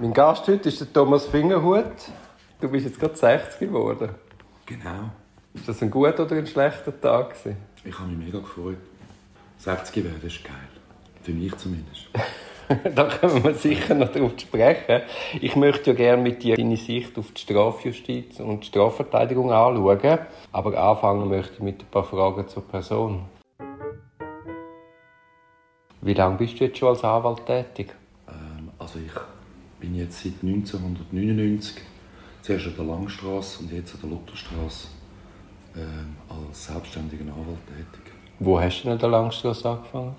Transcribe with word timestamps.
Mein 0.00 0.12
Gast 0.12 0.46
heute 0.46 0.68
ist 0.68 0.78
der 0.80 0.92
Thomas 0.92 1.26
Fingerhut. 1.26 1.84
Du 2.60 2.68
bist 2.68 2.86
jetzt 2.86 3.00
gerade 3.00 3.16
60 3.16 3.58
geworden. 3.58 4.10
Genau. 4.64 5.10
Ist 5.54 5.68
das 5.68 5.82
ein 5.82 5.90
guter 5.90 6.22
oder 6.22 6.36
ein 6.36 6.46
schlechter 6.46 7.00
Tag? 7.00 7.30
Gewesen? 7.30 7.56
Ich 7.84 7.98
habe 7.98 8.08
mich 8.10 8.26
mega 8.26 8.38
gefreut. 8.38 8.76
60 9.58 10.04
werden 10.04 10.22
ist 10.24 10.44
geil. 10.44 10.54
Für 11.22 11.32
mich 11.32 11.56
zumindest. 11.56 12.10
da 12.94 13.08
können 13.08 13.42
wir 13.42 13.54
sicher 13.54 13.96
noch 13.96 14.12
drauf 14.12 14.30
sprechen. 14.38 15.02
Ich 15.40 15.56
möchte 15.56 15.90
ja 15.90 15.96
gerne 15.96 16.22
mit 16.22 16.44
dir 16.44 16.54
deine 16.54 16.76
Sicht 16.76 17.18
auf 17.18 17.32
die 17.32 17.40
Strafjustiz 17.40 18.38
und 18.38 18.60
die 18.60 18.66
Strafverteidigung 18.68 19.50
anschauen. 19.50 20.18
Aber 20.52 20.78
anfangen 20.78 21.28
möchte 21.28 21.54
ich 21.54 21.60
mit 21.60 21.82
ein 21.82 21.90
paar 21.90 22.04
Fragen 22.04 22.46
zur 22.46 22.62
Person. 22.62 23.24
Wie 26.02 26.14
lange 26.14 26.36
bist 26.36 26.60
du 26.60 26.66
jetzt 26.66 26.78
schon 26.78 26.90
als 26.90 27.02
Anwalt 27.02 27.44
tätig? 27.46 27.92
Ähm, 28.28 28.70
also 28.78 29.00
ich 29.00 29.12
bin 29.80 29.94
jetzt 29.94 30.22
seit 30.22 30.42
1999 30.42 31.82
zuerst 32.42 32.66
an 32.66 32.74
der 32.76 32.84
Langstrasse 32.84 33.60
und 33.60 33.72
jetzt 33.72 33.94
an 33.94 34.00
der 34.02 34.10
Lutherstrasse 34.10 34.88
ähm, 35.76 36.16
als 36.28 36.66
selbstständiger 36.66 37.24
Anwalt 37.24 37.58
tätig. 37.66 38.12
Wo 38.38 38.60
hast 38.60 38.80
du 38.80 38.82
denn 38.84 38.92
an 38.92 38.98
der 38.98 39.08
Langstrasse 39.08 39.68
angefangen? 39.68 40.16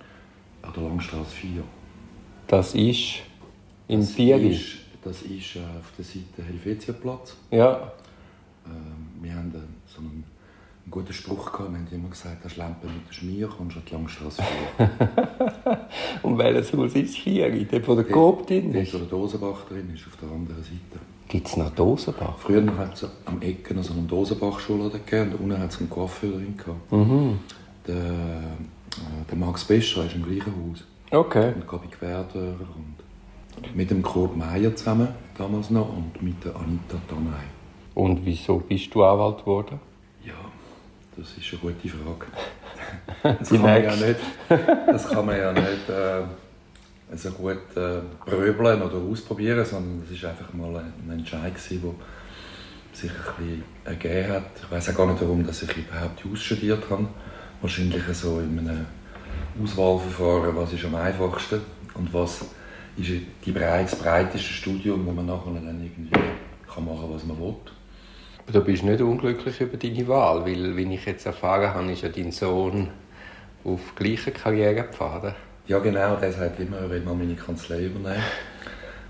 An 0.61 0.73
der 0.73 0.83
Langstrasse 0.83 1.31
4. 1.31 1.63
Das 2.47 2.75
ist 2.75 3.21
im 3.88 4.05
Bieri? 4.05 4.49
ist, 4.49 4.77
das 5.03 5.21
ist 5.23 5.55
äh, 5.55 5.59
auf 5.59 5.91
der 5.97 6.05
Seite 6.05 6.44
Helvetiaplatz. 6.44 7.35
Ja. 7.52 7.91
Ähm, 8.66 9.21
wir 9.21 9.33
haben 9.33 9.49
äh, 9.53 9.59
so 9.88 10.02
einen, 10.02 10.23
einen 10.89 11.03
guten 11.03 11.13
Spruch 11.13 11.52
gehabt. 11.52 11.71
Wir 11.71 11.79
haben 11.79 11.88
immer 11.91 12.09
gesagt, 12.09 12.43
das 12.43 12.52
Schlempen 12.53 12.91
mit 12.91 13.07
der 13.07 13.13
Schmier 13.13 13.47
kommst 13.47 13.75
du 13.75 13.80
an 13.80 13.85
die 13.88 13.93
Langstrasse 13.93 14.43
4. 14.77 14.89
Und 16.23 16.38
welches 16.39 16.73
Haus 16.73 16.95
ist 16.95 17.13
das 17.13 17.17
Vieri? 17.17 17.67
Dort, 17.70 17.88
wo 17.88 17.95
der 17.95 18.05
Coop 18.05 18.47
drin 18.47 18.73
ist? 18.73 18.94
wo 18.94 18.97
der 18.97 19.07
Dosenbach 19.07 19.66
drin 19.66 19.91
ist, 19.94 20.07
auf 20.07 20.17
der 20.17 20.30
anderen 20.31 20.63
Seite. 20.63 20.99
Gibt 21.27 21.47
es 21.47 21.57
noch 21.57 21.70
Dosenbach? 21.70 22.39
Früher 22.39 22.75
hat 22.77 22.95
es 22.95 23.07
am 23.25 23.39
Ecken 23.41 23.77
noch 23.77 23.83
so 23.83 23.94
einen 23.94 24.08
Dosenbach-Schuladen 24.08 25.05
gegeben 25.05 25.33
und 25.33 25.41
unten 25.41 25.59
hat 25.61 25.72
es 25.72 25.80
einen 25.80 25.89
Coiffeur 25.91 26.31
drin 26.31 26.58
gehabt. 26.58 26.91
Mhm. 26.91 27.39
Der, 27.85 27.95
äh, 27.95 29.30
der 29.30 29.38
Max 29.38 29.63
Bescher 29.66 30.06
ist 30.06 30.16
im 30.16 30.23
gleichen 30.23 30.53
Haus. 30.56 30.83
Okay. 31.11 31.53
Und 31.53 31.67
Gabi 31.67 31.88
Querdörr 31.88 32.56
und 32.75 33.75
mit 33.75 33.91
dem 33.91 34.02
Kurt 34.02 34.35
Meier 34.35 34.75
zusammen 34.75 35.09
damals 35.38 35.69
noch 35.69 35.95
und 35.95 36.22
mit 36.23 36.44
der 36.44 36.56
Anita 36.56 36.97
Tanay. 37.08 37.45
Und 37.94 38.25
wieso 38.25 38.58
bist 38.58 38.94
du 38.95 39.03
Anwalt 39.03 39.39
geworden? 39.39 39.80
Das 41.17 41.38
ist 41.38 41.52
eine 41.52 41.61
gute 41.61 41.89
Frage. 41.89 42.25
Das 43.39 43.49
kann 43.49 43.61
man 43.61 43.83
ja 43.83 43.95
nicht, 43.95 44.19
das 44.88 45.09
kann 45.09 45.25
man 45.25 45.38
ja 45.38 45.51
nicht 45.51 45.89
äh, 45.89 47.17
so 47.17 47.31
gut 47.31 47.75
äh, 47.75 47.99
pröbeln 48.25 48.81
oder 48.81 48.95
ausprobieren, 48.95 49.66
sondern 49.66 50.01
das 50.01 50.11
ist 50.11 50.25
einfach 50.25 50.53
mal 50.53 50.75
ein 50.77 51.19
Entscheid 51.19 51.53
gewesen, 51.53 51.81
der 51.81 51.93
sich 52.93 53.11
ein 53.11 53.45
bisschen 53.45 53.63
ergeben 53.83 54.33
hat. 54.33 54.51
Ich 54.63 54.71
weiß 54.71 54.89
auch 54.89 54.95
gar 54.95 55.07
nicht, 55.07 55.21
warum 55.21 55.45
dass 55.45 55.63
ich 55.63 55.77
überhaupt 55.77 56.23
Jus 56.23 56.41
studiert 56.41 56.83
habe. 56.89 57.07
Wahrscheinlich 57.61 58.03
so 58.13 58.39
in 58.39 58.59
einem 58.59 58.85
Auswahlverfahren, 59.61 60.55
was 60.55 60.73
ist 60.73 60.85
am 60.85 60.95
einfachsten 60.95 61.61
und 61.95 62.13
was 62.13 62.45
ist 62.97 63.11
die 63.45 63.51
breit, 63.51 63.91
das 63.91 63.99
breiteste 63.99 64.53
Studium, 64.53 65.05
wo 65.05 65.11
man 65.11 65.25
nachher 65.25 65.53
dann 65.53 65.81
irgendwie 65.83 66.11
kann 66.73 66.85
machen 66.85 67.09
was 67.09 67.25
man 67.25 67.39
will. 67.39 67.55
Du 68.52 68.61
bist 68.61 68.83
nicht 68.83 69.00
unglücklich 69.00 69.61
über 69.61 69.78
deine 69.78 70.08
Wahl, 70.08 70.44
weil, 70.44 70.75
wie 70.75 70.95
ich 70.95 71.05
jetzt 71.05 71.28
erfahren 71.28 71.72
habe, 71.72 71.92
ist 71.92 72.02
ja 72.02 72.09
dein 72.09 72.31
Sohn 72.31 72.88
auf 73.64 73.94
gleichen 73.95 74.33
Karrierepfaden. 74.33 75.36
Ja, 75.67 75.78
genau, 75.78 76.16
der 76.16 76.31
sagt 76.31 76.59
immer, 76.59 76.78
er 76.78 76.89
will 76.89 77.02
mal 77.02 77.14
meine 77.14 77.36
Kanzlei 77.36 77.86
übernehmen. 77.86 78.23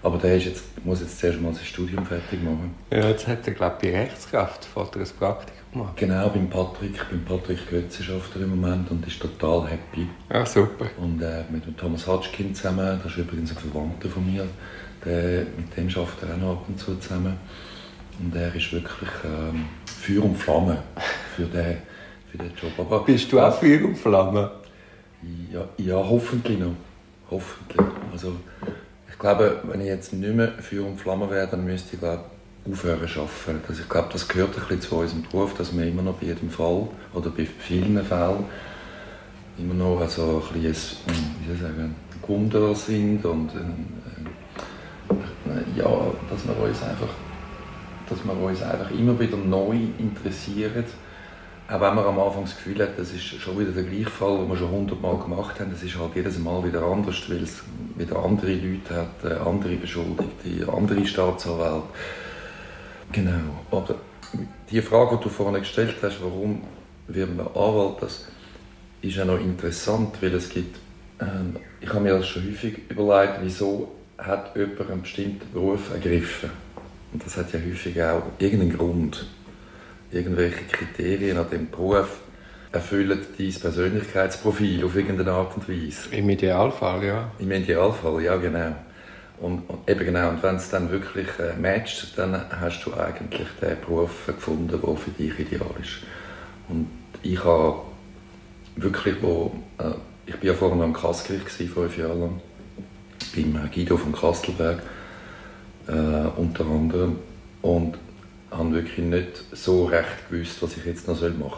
Aber 0.03 0.17
der 0.17 0.35
ist 0.35 0.45
jetzt, 0.45 0.85
muss 0.85 0.99
jetzt 0.99 1.19
zuerst 1.19 1.41
mal 1.41 1.53
sein 1.53 1.63
Studium 1.63 2.05
fertig 2.05 2.43
machen. 2.43 2.75
Ja, 2.91 3.07
jetzt 3.07 3.27
hat 3.27 3.47
er, 3.47 3.53
glaube 3.53 3.77
ich, 3.81 3.91
bei 3.91 3.99
Rechtskraft 3.99 4.67
er 4.75 5.01
ein 5.01 5.07
Praktikum 5.17 5.71
gemacht. 5.71 5.97
Genau, 5.97 6.29
beim 6.29 6.49
Patrick, 6.49 7.09
beim 7.09 7.23
Patrick 7.23 7.59
er 7.71 8.41
im 8.41 8.49
Moment 8.49 8.91
und 8.91 9.07
ist 9.07 9.21
total 9.21 9.69
happy. 9.69 10.07
Ah, 10.27 10.45
super. 10.45 10.87
Und 10.97 11.21
äh, 11.21 11.43
mit 11.49 11.65
dem 11.65 11.77
Thomas 11.77 12.05
Hatschkin 12.05 12.53
zusammen, 12.53 12.99
das 13.01 13.13
ist 13.13 13.19
übrigens 13.19 13.51
ein 13.51 13.57
Verwandter 13.57 14.09
von 14.09 14.25
mir, 14.25 14.45
der, 15.05 15.45
mit 15.55 15.77
dem 15.77 15.89
schafft 15.89 16.23
er 16.23 16.35
auch 16.35 16.37
noch 16.37 16.51
ab 16.51 16.65
und 16.67 16.77
zu 16.77 16.95
zusammen. 16.95 17.37
Und 18.19 18.35
er 18.35 18.53
ist 18.53 18.71
wirklich 18.71 19.09
ähm, 19.23 19.65
Feuer 19.85 20.23
und 20.23 20.37
Flamme 20.37 20.83
für 21.35 21.45
den, 21.45 21.77
für 22.29 22.37
den 22.37 22.51
Job. 22.61 22.71
Aber 22.77 23.03
Bist 23.03 23.31
du 23.31 23.39
auch 23.39 23.53
Feuer 23.53 23.85
und 23.85 23.97
Flamme? 23.97 24.51
Ja, 25.51 25.67
ja, 25.77 25.95
hoffentlich 25.95 26.59
noch. 26.59 26.75
Hoffentlich. 27.31 27.85
Also, 28.11 28.35
ich 29.09 29.17
glaube, 29.17 29.61
wenn 29.63 29.81
ich 29.81 29.87
jetzt 29.87 30.13
nicht 30.13 30.33
mehr 30.33 30.51
Feuer 30.59 30.85
und 30.85 30.99
Flamme 30.99 31.29
wäre, 31.29 31.47
dann 31.47 31.63
müsste 31.63 31.95
ich 31.95 31.99
glaube, 31.99 32.23
aufhören 32.69 33.07
zu 33.07 33.21
arbeiten. 33.21 33.63
Also, 33.67 33.81
ich 33.81 33.89
glaube, 33.89 34.09
das 34.11 34.27
gehört 34.27 34.49
ein 34.55 34.61
bisschen 34.61 34.81
zu 34.81 34.95
unserem 34.95 35.23
Beruf, 35.23 35.53
dass 35.55 35.75
wir 35.75 35.85
immer 35.85 36.01
noch 36.01 36.15
bei 36.15 36.27
jedem 36.27 36.49
Fall 36.49 36.87
oder 37.13 37.29
bei 37.29 37.45
vielen 37.45 38.03
Fällen 38.03 38.45
immer 39.57 39.73
noch 39.73 39.99
also 39.99 40.41
ein 40.53 40.61
bisschen, 40.61 40.97
wie 41.41 41.47
soll 41.47 41.55
ich 41.55 41.61
sagen, 41.61 41.95
Wunder 42.29 42.75
sind 42.75 43.25
und 43.25 43.49
ein, 43.55 43.87
ein, 45.09 45.65
ja, 45.75 45.89
dass 46.29 46.47
wir 46.47 46.63
uns 46.63 46.83
einfach 46.83 47.09
dass 48.09 48.23
wir 48.23 48.33
uns 48.33 48.61
einfach 48.61 48.91
immer 48.91 49.19
wieder 49.19 49.37
neu 49.37 49.77
interessieren 49.97 50.85
auch 51.69 51.81
wenn 51.81 51.93
man 51.93 52.05
am 52.05 52.19
Anfang 52.19 52.45
das 52.45 52.55
Gefühl 52.55 52.81
hat, 52.81 52.97
das 52.97 53.11
ist 53.11 53.23
schon 53.23 53.59
wieder 53.59 53.71
der 53.71 53.83
gleiche 53.83 54.09
Fall, 54.09 54.39
den 54.39 54.49
wir 54.49 54.57
schon 54.57 54.71
hundertmal 54.71 55.17
gemacht 55.17 55.59
haben, 55.59 55.69
das 55.71 55.83
ist 55.83 55.99
halt 55.99 56.15
jedes 56.15 56.39
Mal 56.39 56.63
wieder 56.63 56.81
anders, 56.81 57.29
weil 57.29 57.43
es 57.43 57.61
wieder 57.95 58.17
andere 58.17 58.53
Leute 58.53 58.95
hat, 58.95 59.23
äh, 59.23 59.35
andere 59.35 59.75
Beschuldigte, 59.75 60.67
andere 60.71 61.05
Staatsanwälte. 61.05 61.83
Genau. 63.11 63.65
Aber 63.69 63.95
die 64.71 64.81
Frage, 64.81 65.17
die 65.17 65.23
du 65.23 65.29
vorhin 65.29 65.61
gestellt 65.61 65.97
hast, 66.01 66.23
warum 66.23 66.63
wird 67.07 67.37
man 67.37 67.45
Anwalt, 67.47 68.01
das 68.01 68.25
ist 69.03 69.17
ja 69.17 69.25
noch 69.25 69.39
interessant, 69.39 70.15
weil 70.21 70.33
es 70.33 70.49
gibt, 70.49 70.79
ähm, 71.21 71.57
ich 71.81 71.89
habe 71.89 71.99
mir 71.99 72.17
das 72.17 72.27
schon 72.27 72.47
häufig 72.47 72.79
überlegt, 72.89 73.41
wieso 73.43 73.91
hat 74.17 74.55
jemand 74.55 74.89
einen 74.89 75.01
bestimmten 75.03 75.53
Beruf 75.53 75.91
ergriffen. 75.93 76.49
Und 77.11 77.25
das 77.25 77.37
hat 77.37 77.53
ja 77.53 77.59
häufig 77.59 78.01
auch 78.01 78.23
irgendeinen 78.37 78.77
Grund 78.77 79.25
irgendwelche 80.11 80.65
Kriterien 80.65 81.37
an 81.37 81.49
dem 81.49 81.69
Beruf 81.69 82.19
erfüllen 82.71 83.19
dein 83.37 83.53
Persönlichkeitsprofil 83.53 84.85
auf 84.85 84.95
irgendeine 84.95 85.31
Art 85.31 85.55
und 85.55 85.67
Weise. 85.67 86.15
Im 86.15 86.29
Idealfall, 86.29 87.03
ja. 87.03 87.31
Im 87.39 87.51
Idealfall, 87.51 88.21
ja 88.21 88.35
genau. 88.37 88.75
Und, 89.39 89.61
und 89.69 89.89
eben 89.89 90.05
genau, 90.05 90.29
und 90.29 90.43
wenn 90.43 90.55
es 90.55 90.69
dann 90.69 90.91
wirklich 90.91 91.27
äh, 91.39 91.59
matcht, 91.59 92.17
dann 92.17 92.39
hast 92.59 92.85
du 92.85 92.93
eigentlich 92.93 93.47
den 93.61 93.79
Beruf 93.81 94.27
gefunden, 94.27 94.67
der 94.67 94.95
für 94.97 95.11
dich 95.11 95.39
ideal 95.39 95.71
ist. 95.81 96.01
Und 96.67 96.89
ich 97.23 97.43
habe 97.43 97.81
wirklich, 98.75 99.15
wo, 99.21 99.55
äh, 99.77 99.91
ich 100.25 100.35
bin 100.35 100.49
ja 100.49 100.53
vorher 100.53 100.77
noch 100.77 100.85
im 100.85 100.93
Kassgericht 100.93 101.45
gewesen, 101.45 101.73
fünf 101.73 101.97
Jahre 101.97 102.19
lang, 102.19 102.41
beim 103.33 103.55
äh, 103.55 103.69
Guido 103.73 103.97
von 103.97 104.11
Kastelberg 104.11 104.83
äh, 105.89 106.39
unter 106.39 106.65
anderem 106.65 107.17
und 107.61 107.97
habe 108.51 108.71
wirklich 108.71 109.05
nicht 109.05 109.43
so 109.51 109.85
recht 109.85 110.29
gewusst, 110.29 110.61
was 110.61 110.77
ich 110.77 110.85
jetzt 110.85 111.07
noch 111.07 111.15
machen 111.15 111.39
soll. 111.39 111.49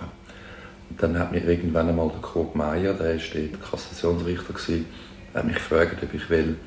Und 0.89 1.01
dann 1.01 1.19
hat 1.19 1.31
mir 1.31 1.43
irgendwann 1.43 1.89
einmal 1.89 2.09
der 2.09 2.21
Kurt 2.21 2.55
Meier, 2.55 2.93
der 2.93 3.15
war 3.15 3.21
dort 3.33 3.71
Kassationsrichter, 3.71 4.53
gewesen, 4.53 4.85
hat 5.33 5.45
mich 5.45 5.55
gefragt, 5.55 5.97
ob 6.03 6.13
ich 6.13 6.29
will 6.29 6.57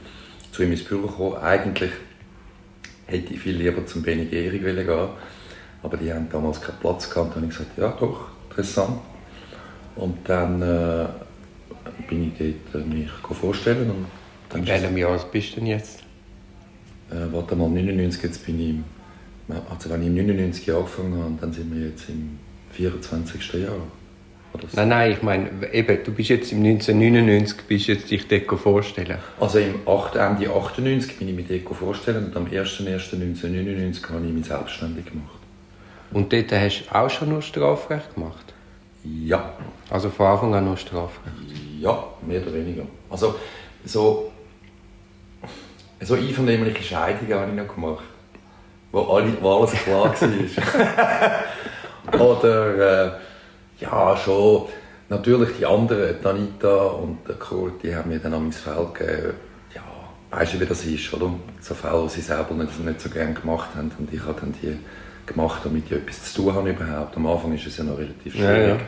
zu 0.52 0.62
ihm 0.62 0.72
ins 0.72 0.84
Büro 0.84 1.08
kommen 1.08 1.36
Eigentlich 1.42 1.91
hätte 3.06 3.34
ich 3.34 3.41
viel 3.41 3.56
lieber 3.56 3.84
zum 3.86 4.02
Benny 4.02 4.25
Gehrig 4.26 4.62
gehen 4.62 4.88
aber 5.82 5.98
die 5.98 6.10
haben 6.10 6.28
damals 6.31 6.62
keinen 6.62 6.78
Platz 6.78 7.10
gehabt. 7.10 7.36
Dann 7.36 7.42
habe 7.42 7.52
ich 7.52 7.58
gesagt, 7.58 7.76
ja 7.76 7.88
doch, 8.00 8.28
interessant. 8.48 9.00
Und 9.96 10.16
dann 10.26 10.62
äh, 10.62 11.06
bin 12.08 12.32
ich 12.32 12.56
dort 12.72 12.82
äh, 12.82 12.86
mich 12.86 13.10
vorstellen. 13.10 13.91
Und 13.91 14.06
dann 14.48 14.60
In 14.60 14.66
welchem 14.69 14.96
Jahr 14.96 15.19
bist 15.31 15.52
du 15.52 15.56
denn 15.56 15.66
jetzt? 15.66 16.03
Äh, 17.14 17.32
warte 17.32 17.56
mal, 17.56 17.69
99, 17.69 18.22
jetzt 18.22 18.44
bin 18.44 18.61
ich 18.61 18.75
also 19.69 19.90
wenn 19.90 20.00
ich 20.02 20.08
im 20.08 20.14
99 20.14 20.72
angefangen 20.72 21.22
habe, 21.22 21.34
dann 21.40 21.52
sind 21.52 21.75
wir 21.75 21.88
jetzt 21.88 22.08
im 22.08 22.38
24. 22.72 23.52
Jahr. 23.55 23.72
Oder 24.55 24.69
so. 24.69 24.76
Nein, 24.76 24.88
nein, 24.88 25.12
ich 25.12 25.22
meine, 25.22 25.50
eben, 25.72 25.99
du 26.05 26.12
bist 26.12 26.28
jetzt 26.31 26.52
im 26.52 26.58
1999, 26.64 27.66
bist 27.66 27.88
jetzt 27.88 28.11
dich 28.11 28.26
dort 28.28 28.58
vorstellen. 28.61 29.19
Also 29.40 29.58
im 29.58 29.87
8, 29.87 30.16
Ende 30.16 30.49
98 30.50 31.19
bin 31.19 31.28
ich 31.28 31.34
mit 31.34 31.50
Eco 31.50 31.75
vorstellen 31.75 32.26
und 32.26 32.37
am 32.37 32.46
01.01.1999 32.46 34.08
habe 34.10 34.26
ich 34.26 34.32
mich 34.32 34.46
selbstständig 34.46 35.06
gemacht. 35.06 35.40
Und 36.12 36.32
dort 36.32 36.52
hast 36.52 36.84
du 36.88 36.94
auch 36.94 37.10
schon 37.10 37.31
nur 37.31 37.43
Strafrecht 37.43 38.14
gemacht? 38.14 38.55
Ja, 39.02 39.52
Also 39.90 40.08
von 40.08 40.26
Anfang 40.26 40.55
an 40.55 40.64
nur 40.64 40.76
Strafrecht? 40.76 41.37
ja, 41.81 42.02
mehr 42.26 42.40
oder 42.40 42.55
weniger. 42.55 42.87
Also 43.10 43.34
so, 43.84 44.31
so 46.05 46.15
einvernehmliche 46.15 46.83
Scheidungen 46.83 47.35
habe 47.35 47.51
ich 47.51 47.56
noch 47.56 47.75
gemacht, 47.75 48.05
wo, 48.93 49.01
alle, 49.01 49.37
wo 49.41 49.59
alles 49.59 49.73
klar 49.73 50.15
war. 50.15 52.21
oder 52.21 53.06
äh, 53.06 53.11
ja, 53.81 54.17
schon, 54.17 54.67
natürlich 55.09 55.56
die 55.59 55.67
anderen, 55.67 56.17
die 56.21 56.27
Anita 56.27 56.87
und 56.87 57.19
der 57.27 57.37
Kurt, 57.37 57.83
die 57.83 57.95
haben 57.95 58.11
mir 58.11 58.19
dann 58.19 58.35
am 58.35 58.53
Feld 58.53 58.95
gegeben, 58.95 59.35
ja, 59.75 59.83
weißt 60.31 60.55
du, 60.55 60.61
wie 60.61 60.67
das 60.67 60.85
ist, 60.85 61.12
oder? 61.12 61.33
So 61.61 61.75
Fälle, 61.75 62.03
die 62.05 62.11
sie 62.11 62.21
selber 62.21 62.55
nicht, 62.55 62.79
nicht 62.79 63.01
so 63.01 63.11
gerne 63.11 63.35
gemacht 63.35 63.71
haben 63.77 63.91
und 63.99 64.12
ich 64.12 64.21
habe 64.21 64.41
dann 64.41 64.55
die 64.62 64.79
gemacht, 65.27 65.62
damit 65.65 65.87
ich 65.87 65.93
etwas 65.93 66.33
zu 66.33 66.43
tun 66.43 66.55
habe 66.55 66.71
überhaupt. 66.71 67.17
Am 67.17 67.27
Anfang 67.27 67.55
ist 67.55 67.67
es 67.67 67.79
ja 67.79 67.85
noch 67.85 67.99
relativ 67.99 68.35
schwierig. 68.35 68.69
Ja, 68.69 68.69
ja. 68.69 68.79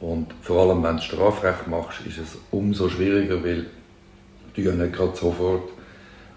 Und 0.00 0.28
vor 0.40 0.62
allem, 0.62 0.82
wenn 0.82 0.96
du 0.96 1.02
Strafrecht 1.02 1.66
machst, 1.66 2.00
ist 2.06 2.18
es 2.18 2.38
umso 2.50 2.88
schwieriger, 2.88 3.44
weil 3.44 3.66
du 4.54 4.62
ja 4.62 4.72
nicht 4.72 4.94
gerade 4.94 5.14
sofort 5.14 5.68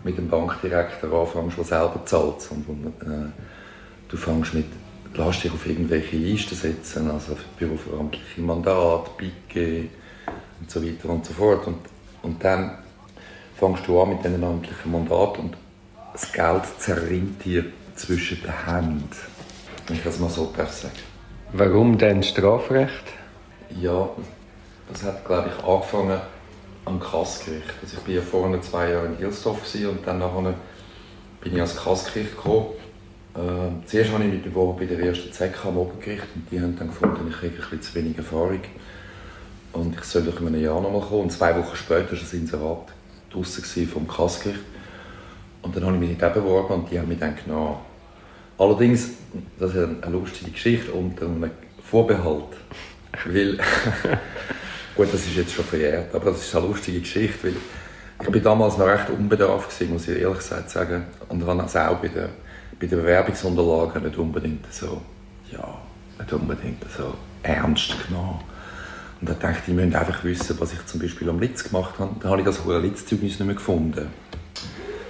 mit 0.04 0.18
dem 0.18 0.28
Bankdirektor 0.30 1.22
anfängst, 1.22 1.58
der 1.58 1.66
selber 1.66 2.02
zahlt, 2.06 2.42
sondern 2.42 2.94
äh, 3.02 3.32
du 4.10 4.18
fängst 4.18 4.54
mit, 4.54 4.66
lass 5.16 5.42
dich 5.42 5.52
auf 5.52 5.66
irgendwelche 5.66 6.18
Listen 6.18 6.56
setzen, 6.56 7.10
also 7.10 7.38
büroveramtliche 7.58 8.42
Mandat, 8.42 9.18
BIG 9.18 9.90
und 10.60 10.70
so 10.70 10.84
weiter 10.84 11.10
und 11.10 11.26
so 11.26 11.34
fort. 11.34 11.68
Und, 11.68 11.80
und 12.22 12.44
dann 12.44 12.78
fängst 13.56 13.88
du 13.88 14.02
an 14.02 14.10
mit 14.10 14.24
diesen 14.24 14.44
amtlichen 14.44 14.92
Mandat 14.92 15.40
und 15.40 15.56
das 16.12 16.32
Geld 16.32 16.64
zerrinnt 16.80 17.44
dir 17.44 17.66
zwischen 17.96 18.42
den 18.42 18.66
Händen, 18.66 19.10
wenn 19.88 19.98
ich 19.98 20.04
das 20.04 20.20
mal 20.20 20.30
so 20.30 20.52
sagen 20.56 20.94
Warum 21.54 21.98
denn 21.98 22.24
Strafrecht? 22.24 23.04
Ja, 23.80 24.10
das 24.92 25.04
hat, 25.04 25.26
glaube 25.26 25.50
ich, 25.50 25.64
angefangen 25.64 26.20
am 26.86 27.00
Kassgericht. 27.00 27.74
Also 27.82 27.98
ich 27.98 28.08
war 28.08 28.16
ja 28.16 28.22
vorne 28.22 28.62
zwei 28.62 28.92
Jahre 28.92 29.08
in 29.08 29.18
Hilsdorf 29.18 29.62
und 29.76 30.06
dann 30.06 30.20
nachher 30.20 30.54
bin 31.42 31.54
ich 31.54 31.60
ans 31.60 31.76
Kassgericht 31.76 32.36
gekommen. 32.36 32.68
Äh, 33.36 33.88
zuerst 33.88 34.12
habe 34.12 34.24
ich 34.26 34.34
mich 34.34 34.44
beworben 34.44 34.80
bei 34.80 34.86
der 34.86 35.00
ersten 35.00 35.32
ZK 35.32 35.66
am 35.66 35.78
Obergericht 35.78 36.28
und 36.36 36.52
die 36.52 36.62
haben 36.62 36.78
dann 36.78 36.90
gefunden, 36.90 37.28
ich 37.30 37.36
habe 37.36 37.52
ein 37.72 37.82
zu 37.82 37.96
wenig 37.96 38.18
Erfahrung 38.18 38.62
und 39.74 39.96
ich 39.96 40.04
soll 40.04 40.24
doch 40.24 40.40
in 40.40 40.48
einem 40.48 40.62
Jahr 40.62 40.80
nochmal 40.80 41.02
kommen. 41.02 41.24
Und 41.24 41.32
zwei 41.32 41.56
Wochen 41.58 41.76
später 41.76 42.12
war 42.12 42.20
das 42.20 42.34
Inserat 42.34 42.94
draussen 43.32 43.88
vom 43.88 44.08
Kassgericht. 44.08 44.62
Und 45.64 45.76
dann 45.76 45.86
habe 45.86 45.96
ich 45.96 46.10
mich 46.10 46.18
dort 46.18 46.34
beworben 46.36 46.74
und 46.74 46.92
die 46.92 47.00
haben 47.00 47.08
mich 47.08 47.20
dann 47.20 47.36
genommen. 47.36 47.78
Allerdings, 48.58 49.10
das 49.60 49.74
ist 49.74 49.78
eine 49.78 50.12
lustige 50.12 50.52
Geschichte, 50.52 50.92
unter 50.92 51.26
einem 51.26 51.50
Vorbehalt. 51.84 52.56
Weil, 53.26 53.58
gut, 54.96 55.14
das 55.14 55.26
ist 55.26 55.36
jetzt 55.36 55.54
schon 55.54 55.66
verjährt, 55.66 56.14
aber 56.14 56.32
das 56.32 56.42
ist 56.42 56.56
eine 56.56 56.68
lustige 56.68 57.00
Geschichte, 57.00 57.48
weil 57.48 57.56
ich 58.22 58.30
bin 58.30 58.44
damals 58.44 58.78
noch 58.78 58.88
recht 58.88 59.10
unbedarft 59.10 59.70
gewesen, 59.70 59.94
muss 59.94 60.08
ich 60.08 60.20
ehrlich 60.20 60.38
gesagt 60.38 60.70
sagen. 60.70 61.06
Und 61.30 61.46
habe 61.46 61.62
also 61.62 61.80
auch 61.80 61.98
bei 61.98 62.08
den, 62.08 62.30
bei 62.80 62.88
den 62.88 63.00
Bewerbungsunterlagen 63.00 64.04
nicht 64.04 64.18
unbedingt 64.18 64.72
so, 64.72 65.02
ja, 65.52 65.78
nicht 66.20 66.32
unbedingt 66.32 66.84
so 66.96 67.14
ernst 67.42 67.96
genommen. 68.08 68.40
Und 69.20 69.30
da 69.30 69.34
dachte 69.34 69.60
ich, 69.64 69.70
ich 69.70 69.74
müssen 69.74 69.96
einfach 69.96 70.24
wissen, 70.24 70.60
was 70.60 70.74
ich 70.74 70.86
zum 70.86 71.00
Beispiel 71.00 71.30
am 71.30 71.40
Litz 71.40 71.64
gemacht 71.64 71.96
habe. 72.00 72.16
Dann 72.20 72.32
habe 72.32 72.42
ich 72.42 72.46
das 72.46 72.60
Litz-Zeugnis 72.66 73.40
nicht 73.40 73.46
mehr 73.46 73.56
gefunden. 73.56 74.08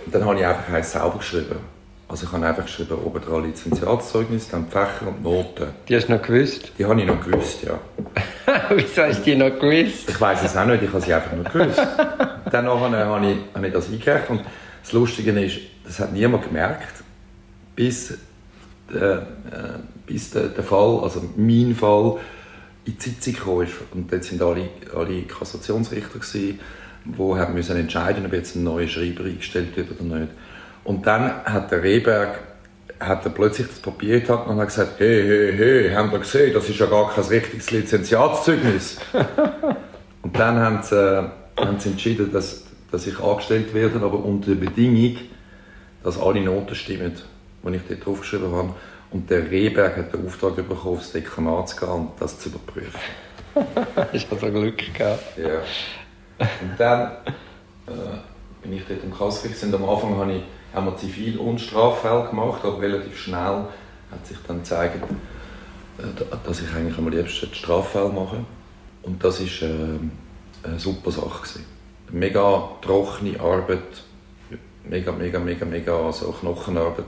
Und 0.05 0.15
dann 0.15 0.25
habe 0.25 0.39
ich 0.39 0.45
einfach 0.45 0.73
eins 0.73 0.91
selber 0.91 1.17
geschrieben. 1.17 1.72
Also 2.13 2.27
ich 2.27 2.31
habe 2.31 2.45
einfach 2.45 2.65
geschrieben, 2.65 2.95
oben 3.03 3.23
dran 3.23 3.43
Lizenziatszeugnis, 3.43 4.47
dann 4.47 4.67
Fächer 4.67 5.07
und 5.07 5.23
Noten. 5.23 5.69
Die 5.89 5.95
hast 5.95 6.09
du 6.09 6.13
noch 6.13 6.21
gewusst? 6.21 6.71
Die 6.77 6.85
habe 6.85 7.01
ich 7.01 7.07
noch 7.07 7.19
gewusst, 7.19 7.63
ja. 7.63 7.79
Wieso 8.69 9.01
hast 9.01 9.21
du 9.21 9.23
die 9.23 9.35
noch 9.35 9.59
gewusst? 9.59 10.11
Ich 10.11 10.21
weiß 10.21 10.43
es 10.43 10.55
auch 10.55 10.67
nicht, 10.67 10.83
ich 10.83 10.89
habe 10.93 11.01
sie 11.01 11.11
einfach 11.11 11.35
noch 11.35 11.51
gewusst. 11.51 11.79
dann 12.51 12.67
habe 12.67 13.31
ich, 13.31 13.37
habe 13.55 13.67
ich 13.67 13.73
das 13.73 13.89
eingereicht 13.89 14.29
und 14.29 14.41
das 14.83 14.93
Lustige 14.93 15.31
ist, 15.43 15.57
das 15.85 16.01
hat 16.01 16.13
niemand 16.13 16.43
gemerkt, 16.43 17.03
bis, 17.75 18.11
äh, 18.93 18.95
äh, 18.95 19.21
bis 20.05 20.29
der, 20.29 20.49
der 20.49 20.63
Fall, 20.63 20.99
also 21.01 21.27
mein 21.35 21.73
Fall, 21.73 22.19
in 22.85 22.95
die 22.95 23.09
Sitzung 23.09 23.33
kam. 23.43 23.67
Und 23.91 24.13
dort 24.13 24.39
waren 24.39 24.55
alle, 24.55 24.69
alle 24.95 25.23
Kassationsrichter, 25.23 26.19
gewesen, 26.19 26.59
die 27.05 27.39
haben 27.39 27.53
müssen 27.55 27.75
entscheiden 27.75 28.23
ob 28.23 28.33
jetzt 28.33 28.55
ein 28.55 28.63
neuer 28.63 28.87
Schreiber 28.87 29.23
eingestellt 29.23 29.75
wird 29.75 29.99
oder 29.99 30.19
nicht. 30.19 30.31
Und 30.83 31.07
dann 31.07 31.43
hat 31.45 31.71
der 31.71 31.83
Rehberg 31.83 32.39
hat 32.99 33.25
er 33.25 33.31
plötzlich 33.31 33.67
das 33.67 33.79
Papier 33.79 34.21
gehabt 34.21 34.47
und 34.47 34.57
hat 34.59 34.67
gesagt, 34.67 34.99
hey, 34.99 35.23
hey, 35.23 35.53
hey, 35.57 35.93
haben 35.93 36.11
wir 36.11 36.19
gesehen, 36.19 36.53
das 36.53 36.69
ist 36.69 36.79
ja 36.79 36.85
gar 36.85 37.13
kein 37.13 37.23
richtiges 37.25 37.71
Lizenziatszeugnis. 37.71 38.97
und 40.21 40.39
dann 40.39 40.57
haben 40.57 40.81
sie, 40.83 40.95
äh, 40.95 41.29
haben 41.57 41.79
sie 41.79 41.89
entschieden, 41.89 42.31
dass, 42.31 42.63
dass 42.91 43.07
ich 43.07 43.19
angestellt 43.19 43.73
werde, 43.73 43.99
aber 44.01 44.23
unter 44.23 44.55
der 44.55 44.65
Bedingung, 44.65 45.17
dass 46.03 46.19
alle 46.19 46.41
Noten 46.41 46.75
stimmen, 46.75 47.13
die 47.63 47.75
ich 47.75 47.81
dort 47.87 48.05
draufgeschrieben 48.05 48.51
habe. 48.51 48.73
Und 49.11 49.29
der 49.29 49.49
Rehberg 49.49 49.95
hat 49.97 50.13
den 50.13 50.25
Auftrag 50.25 50.55
bekommen, 50.55 50.97
aufs 50.97 51.11
Dekanat 51.11 51.69
zu 51.69 51.75
gehen 51.77 51.89
und 51.89 52.11
das 52.19 52.39
zu 52.39 52.49
überprüfen. 52.49 52.99
ich 54.11 54.29
habe 54.29 54.39
so 54.39 54.51
Glück 54.51 54.93
gehabt. 54.93 55.37
Ja. 55.37 55.59
Und 56.39 56.79
dann 56.79 57.11
äh, 57.87 57.91
bin 58.63 58.73
ich 58.73 58.83
dort 58.87 59.03
im 59.03 59.13
Kassgericht. 59.13 59.63
Am 59.63 59.87
Anfang 59.87 60.17
habe 60.17 60.33
ich, 60.33 60.43
haben 60.73 60.85
wir 60.87 60.97
Zivil- 60.97 61.37
und 61.37 61.61
Straffälle 61.61 62.29
gemacht, 62.29 62.61
aber 62.63 62.81
relativ 62.81 63.17
schnell 63.17 63.65
hat 64.11 64.27
sich 64.27 64.37
dann 64.47 64.59
gezeigt, 64.59 65.03
äh, 65.97 66.37
dass 66.45 66.61
ich 66.61 66.73
eigentlich 66.73 66.97
am 66.97 67.09
liebsten 67.09 67.49
die 67.51 67.55
Straffälle 67.55 68.09
mache. 68.09 68.45
Und 69.03 69.23
das 69.23 69.39
war 69.39 69.69
äh, 69.69 69.99
eine 70.63 70.79
super 70.79 71.11
Sache. 71.11 71.41
Gewesen. 71.41 71.65
Mega 72.11 72.69
trockene 72.81 73.39
Arbeit, 73.39 74.03
mega, 74.83 75.11
mega, 75.11 75.39
mega, 75.39 75.65
mega 75.65 76.11
so 76.11 76.31
Knochenarbeit. 76.31 77.05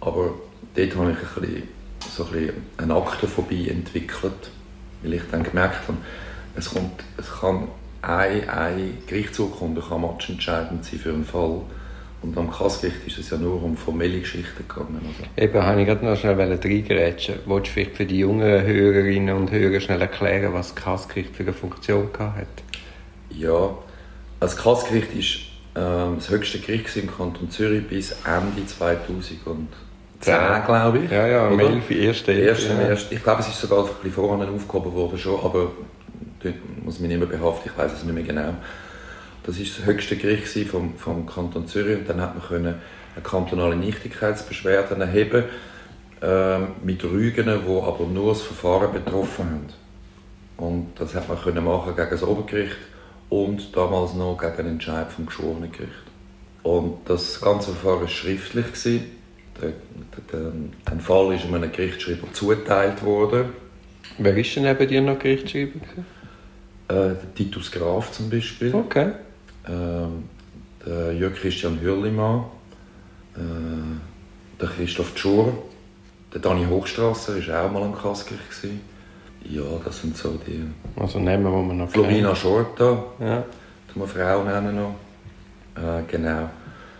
Aber 0.00 0.34
dort 0.74 0.96
habe 0.96 1.12
ich 1.12 1.18
ein 1.18 1.40
bisschen, 1.40 1.68
so 2.08 2.24
ein 2.24 2.32
bisschen 2.32 2.54
eine 2.78 2.94
Aktenphobie 2.94 3.68
entwickelt, 3.68 4.50
weil 5.02 5.14
ich 5.14 5.22
dann 5.30 5.42
gemerkt 5.42 5.88
habe, 5.88 5.98
es, 6.54 6.70
kommt, 6.72 7.02
es 7.16 7.30
kann 7.40 7.68
eine, 8.02 8.52
eine 8.52 8.90
Gerichtsurkunde 9.06 9.82
kann 9.82 10.00
matchentscheidend 10.00 10.84
sein 10.84 10.98
für 10.98 11.12
einen 11.12 11.24
Fall. 11.24 11.62
Und 12.22 12.36
am 12.36 12.50
Kassgericht 12.50 13.06
ist 13.06 13.18
es 13.18 13.30
ja 13.30 13.38
nur 13.38 13.62
um 13.62 13.76
formelle 13.76 14.20
Geschichten 14.20 14.64
gegangen. 14.68 15.00
Oder? 15.00 15.42
Eben, 15.42 15.62
habe 15.62 15.80
ich 15.80 15.86
gerade 15.86 16.04
noch 16.04 16.16
schnell 16.16 16.34
reingerätschen. 16.34 17.36
Wolltest 17.46 17.70
du 17.70 17.80
vielleicht 17.80 17.96
für 17.96 18.04
die 18.04 18.18
jungen 18.18 18.62
Hörerinnen 18.62 19.34
und 19.34 19.50
Hörer 19.50 19.80
schnell 19.80 20.00
erklären, 20.02 20.52
was 20.52 20.74
das 20.74 20.84
Kassgericht 20.84 21.34
für 21.34 21.44
eine 21.44 21.54
Funktion 21.54 22.08
hat? 22.18 22.46
Ja, 23.30 23.70
das 24.38 24.56
Kassgericht 24.56 25.14
war 25.14 25.50
ähm, 25.82 26.16
das 26.16 26.28
höchste 26.28 26.58
Gericht 26.58 26.94
im 26.96 27.10
Kanton 27.10 27.50
Zürich 27.50 27.86
bis 27.86 28.12
Ende 28.24 28.66
2000 28.66 29.46
und 29.46 29.68
10, 30.20 30.34
glaube 30.66 30.98
ich. 30.98 31.10
Ja, 31.10 31.26
ja, 31.26 31.48
am 31.48 31.58
11. 31.58 31.90
Erste, 31.90 32.32
erste, 32.32 32.74
ja. 32.74 32.88
erste. 32.88 33.14
Ich 33.14 33.22
glaube, 33.22 33.40
es 33.40 33.48
ist 33.48 33.60
sogar 33.60 33.84
ein 33.84 33.86
bisschen 33.94 34.12
vorher 34.12 34.50
aufgehoben 34.50 34.92
worden 34.92 35.18
schon, 35.18 35.40
aber 35.42 35.70
dort 36.42 36.54
muss 36.84 37.00
mich 37.00 37.08
nicht 37.08 37.18
mehr 37.18 37.28
behaften, 37.28 37.70
ich 37.72 37.78
weiß 37.78 37.92
es 37.92 38.04
nicht 38.04 38.14
mehr 38.14 38.24
genau. 38.24 38.54
Das 39.44 39.58
war 39.58 39.64
das 39.64 39.86
höchste 39.86 40.16
Gericht 40.16 40.68
vom, 40.68 40.96
vom 40.96 41.26
Kanton 41.26 41.66
Zürich 41.66 41.98
und 41.98 42.08
dann 42.08 42.20
hat 42.20 42.34
man 42.36 42.46
können 42.46 42.74
eine 43.14 43.24
kantonale 43.24 43.76
Nichtigkeitsbeschwerde 43.76 44.96
erheben 45.00 45.44
äh, 46.22 46.58
mit 46.84 47.02
Rügen, 47.04 47.46
die 47.46 47.82
aber 47.82 48.06
nur 48.06 48.32
das 48.32 48.42
Verfahren 48.42 48.92
betroffen 48.92 49.44
haben. 49.46 49.66
Und 50.56 50.88
das 50.98 51.14
hat 51.14 51.28
man 51.28 51.40
können 51.40 51.64
machen 51.64 51.96
gegen 51.96 52.10
das 52.10 52.22
Obergericht 52.22 52.76
und 53.30 53.74
damals 53.74 54.14
noch 54.14 54.36
gegen 54.36 54.56
den 54.56 54.66
Entscheid 54.66 55.10
vom 55.10 55.26
Geschworenengericht. 55.26 55.90
Und 56.62 57.08
das 57.08 57.40
ganze 57.40 57.72
Verfahren 57.72 58.02
war 58.02 58.08
schriftlich. 58.08 58.66
Der, 59.62 59.72
der, 60.32 60.52
der 60.90 61.00
Fall 61.00 61.34
ist 61.34 61.44
einem 61.44 61.72
Gerichtsschreiber 61.72 62.32
zuteilt 62.32 63.02
worden. 63.02 63.46
Wer 64.18 64.36
ist 64.36 64.54
denn 64.56 64.64
neben 64.64 64.88
dir 64.88 65.00
noch 65.00 65.18
Gerichtsschreiber? 65.18 65.80
Äh, 66.88 67.14
Titus 67.34 67.70
Graf 67.70 68.12
zum 68.12 68.28
Beispiel. 68.28 68.74
Okay. 68.74 69.12
Der 69.66 71.12
Jörg 71.12 71.34
Christian 71.34 71.80
Hürlimann. 71.80 72.44
Äh, 73.36 73.40
der 74.60 74.68
Christoph 74.68 75.14
Tschur. 75.14 75.52
Der 76.32 76.40
Dani 76.40 76.66
Hochstrasser 76.66 77.34
war 77.48 77.66
auch 77.66 77.72
mal 77.72 77.82
am 77.82 77.94
Kassgericht. 77.94 78.44
Ja, 79.44 79.62
das 79.84 80.02
sind 80.02 80.16
so 80.16 80.38
die. 80.46 80.64
Also 80.96 81.18
nehmen 81.18 81.44
wir 81.44 81.50
mal 81.50 81.74
noch 81.74 81.90
Florina 81.90 82.34
Schorta. 82.34 83.02
Ja. 83.18 83.44
Die 83.94 84.06
Frau 84.06 84.44
nennen 84.44 84.76
noch. 84.76 84.94
Äh, 85.74 86.02
genau. 86.06 86.48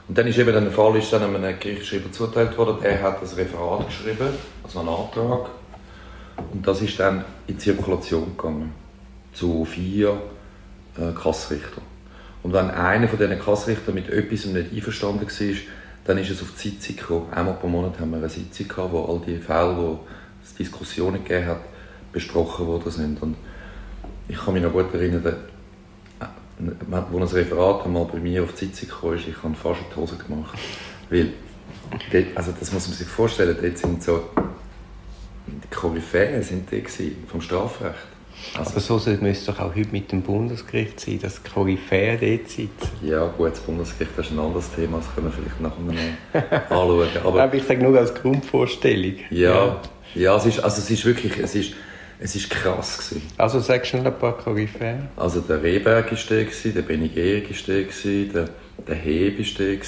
Und 0.09 0.19
dann 0.19 0.27
ist 0.27 0.39
eben 0.39 0.53
der 0.53 0.73
Fall, 0.73 0.97
ist 0.97 1.13
dann 1.13 1.23
einem 1.23 1.59
Gerichtsschreiber 1.61 2.11
zuteilt 2.11 2.59
worden, 2.59 2.79
der 2.83 3.01
hat 3.01 3.23
das 3.23 3.37
Referat 3.37 3.87
geschrieben, 3.87 4.29
also 4.65 4.81
einen 4.81 4.89
Antrag. 4.89 5.51
Und 6.53 6.67
das 6.67 6.83
ist 6.83 6.99
dann 6.99 7.25
in 7.47 7.59
Zirkulation 7.59 8.37
gegangen 8.37 8.73
zu 9.33 9.65
vier 9.65 10.21
äh, 10.99 11.13
Kassrichter. 11.13 11.81
Und 12.43 12.53
wenn 12.53 12.71
einer 12.71 13.09
von 13.09 13.19
diesen 13.19 13.39
Kassrichtern 13.39 13.95
mit 13.95 14.09
etwas 14.09 14.47
nicht 14.47 14.73
einverstanden 14.73 15.27
war, 15.27 15.57
dann 16.05 16.19
ist 16.19 16.31
es 16.31 16.43
auf 16.43 16.53
die 16.53 16.71
Sitzung 16.71 16.97
gekommen. 16.97 17.33
Einmal 17.33 17.55
pro 17.55 17.69
Monat 17.69 18.01
haben 18.01 18.11
wir 18.11 18.17
eine 18.17 18.29
Sitzung 18.29 18.69
gehabt, 18.69 18.93
wo 18.93 19.05
all 19.05 19.21
die 19.21 19.39
Fälle, 19.39 19.77
wo 19.77 20.01
es 20.43 20.55
Diskussionen 20.55 21.23
gegeben 21.23 21.47
hat, 21.47 21.61
besprochen 22.13 22.67
worden 22.67 22.91
sind. 22.91 23.23
Und 23.23 23.37
ich 24.29 24.39
kann 24.39 24.55
mich 24.55 24.63
noch 24.63 24.73
gut 24.73 24.93
erinnern, 24.95 25.37
wo 26.89 27.19
ein 27.19 27.23
Referat 27.23 27.85
einmal 27.85 28.07
bei 28.07 28.19
mir 28.19 28.43
auf 28.43 28.55
die 28.55 28.67
Sitzung 28.67 28.89
kam, 28.89 29.15
ich 29.15 29.43
habe 29.43 29.55
fast 29.55 29.81
die 29.91 29.97
Hose 29.97 30.17
gemacht. 30.17 30.59
Weil, 31.11 31.33
also 32.35 32.53
das 32.59 32.73
muss 32.73 32.89
man 32.89 32.97
sich 32.97 33.07
vorstellen, 33.07 33.57
dort 33.61 33.79
sind 33.79 34.03
so, 34.03 34.31
die 35.47 35.75
Koryphäen 35.75 36.43
sind 36.43 36.71
die 36.71 36.85
vom 37.27 37.41
Strafrecht. 37.41 38.20
Also, 38.57 38.71
Aber 38.71 38.81
so 38.81 38.95
müsste 38.95 39.29
es 39.29 39.45
doch 39.47 39.61
auch 39.61 39.75
heute 39.75 39.91
mit 39.93 40.11
dem 40.13 40.23
Bundesgericht 40.23 41.01
sein, 41.01 41.21
dass 41.21 41.43
die 41.43 41.51
Koryphäe 41.51 42.19
dort 42.19 42.49
sitzen. 42.49 42.91
Ja, 43.03 43.27
gut, 43.27 43.53
das 43.53 43.61
Bundesgericht 43.61 44.19
ist 44.19 44.31
ein 44.31 44.39
anderes 44.39 44.71
Thema, 44.75 44.99
das 44.99 45.15
können 45.15 45.27
wir 45.27 45.33
vielleicht 45.33 45.61
nachher 45.61 45.81
noch 45.81 46.75
anschauen. 46.75 47.07
Aber, 47.25 47.43
Aber 47.43 47.55
ich 47.55 47.65
sage 47.65 47.83
nur 47.83 47.99
als 47.99 48.15
Grundvorstellung. 48.15 49.15
Ja, 49.31 49.51
ja, 49.51 49.81
ja 50.15 50.37
es, 50.37 50.47
ist, 50.47 50.61
also 50.61 50.81
es 50.81 50.91
ist 50.91 51.05
wirklich, 51.05 51.39
es 51.39 51.55
ist, 51.55 51.75
es 52.19 52.37
ist 52.37 52.51
krass 52.51 52.99
gewesen. 52.99 53.27
Also 53.39 53.61
sagst 53.61 53.93
du 53.93 53.99
noch 53.99 54.07
ein 54.07 54.19
paar 54.19 54.37
Koryphäen? 54.37 55.09
Also 55.17 55.41
der 55.41 55.63
Rehberg 55.63 56.11
war 56.11 56.19
der, 56.31 56.45
der 56.73 56.83
Benny 56.83 57.09
Gehrig 57.09 57.51
war 57.51 57.75
der, 57.75 58.49
der 58.87 58.95
Heb 58.95 59.39
war 59.39 59.47
der, 59.59 59.79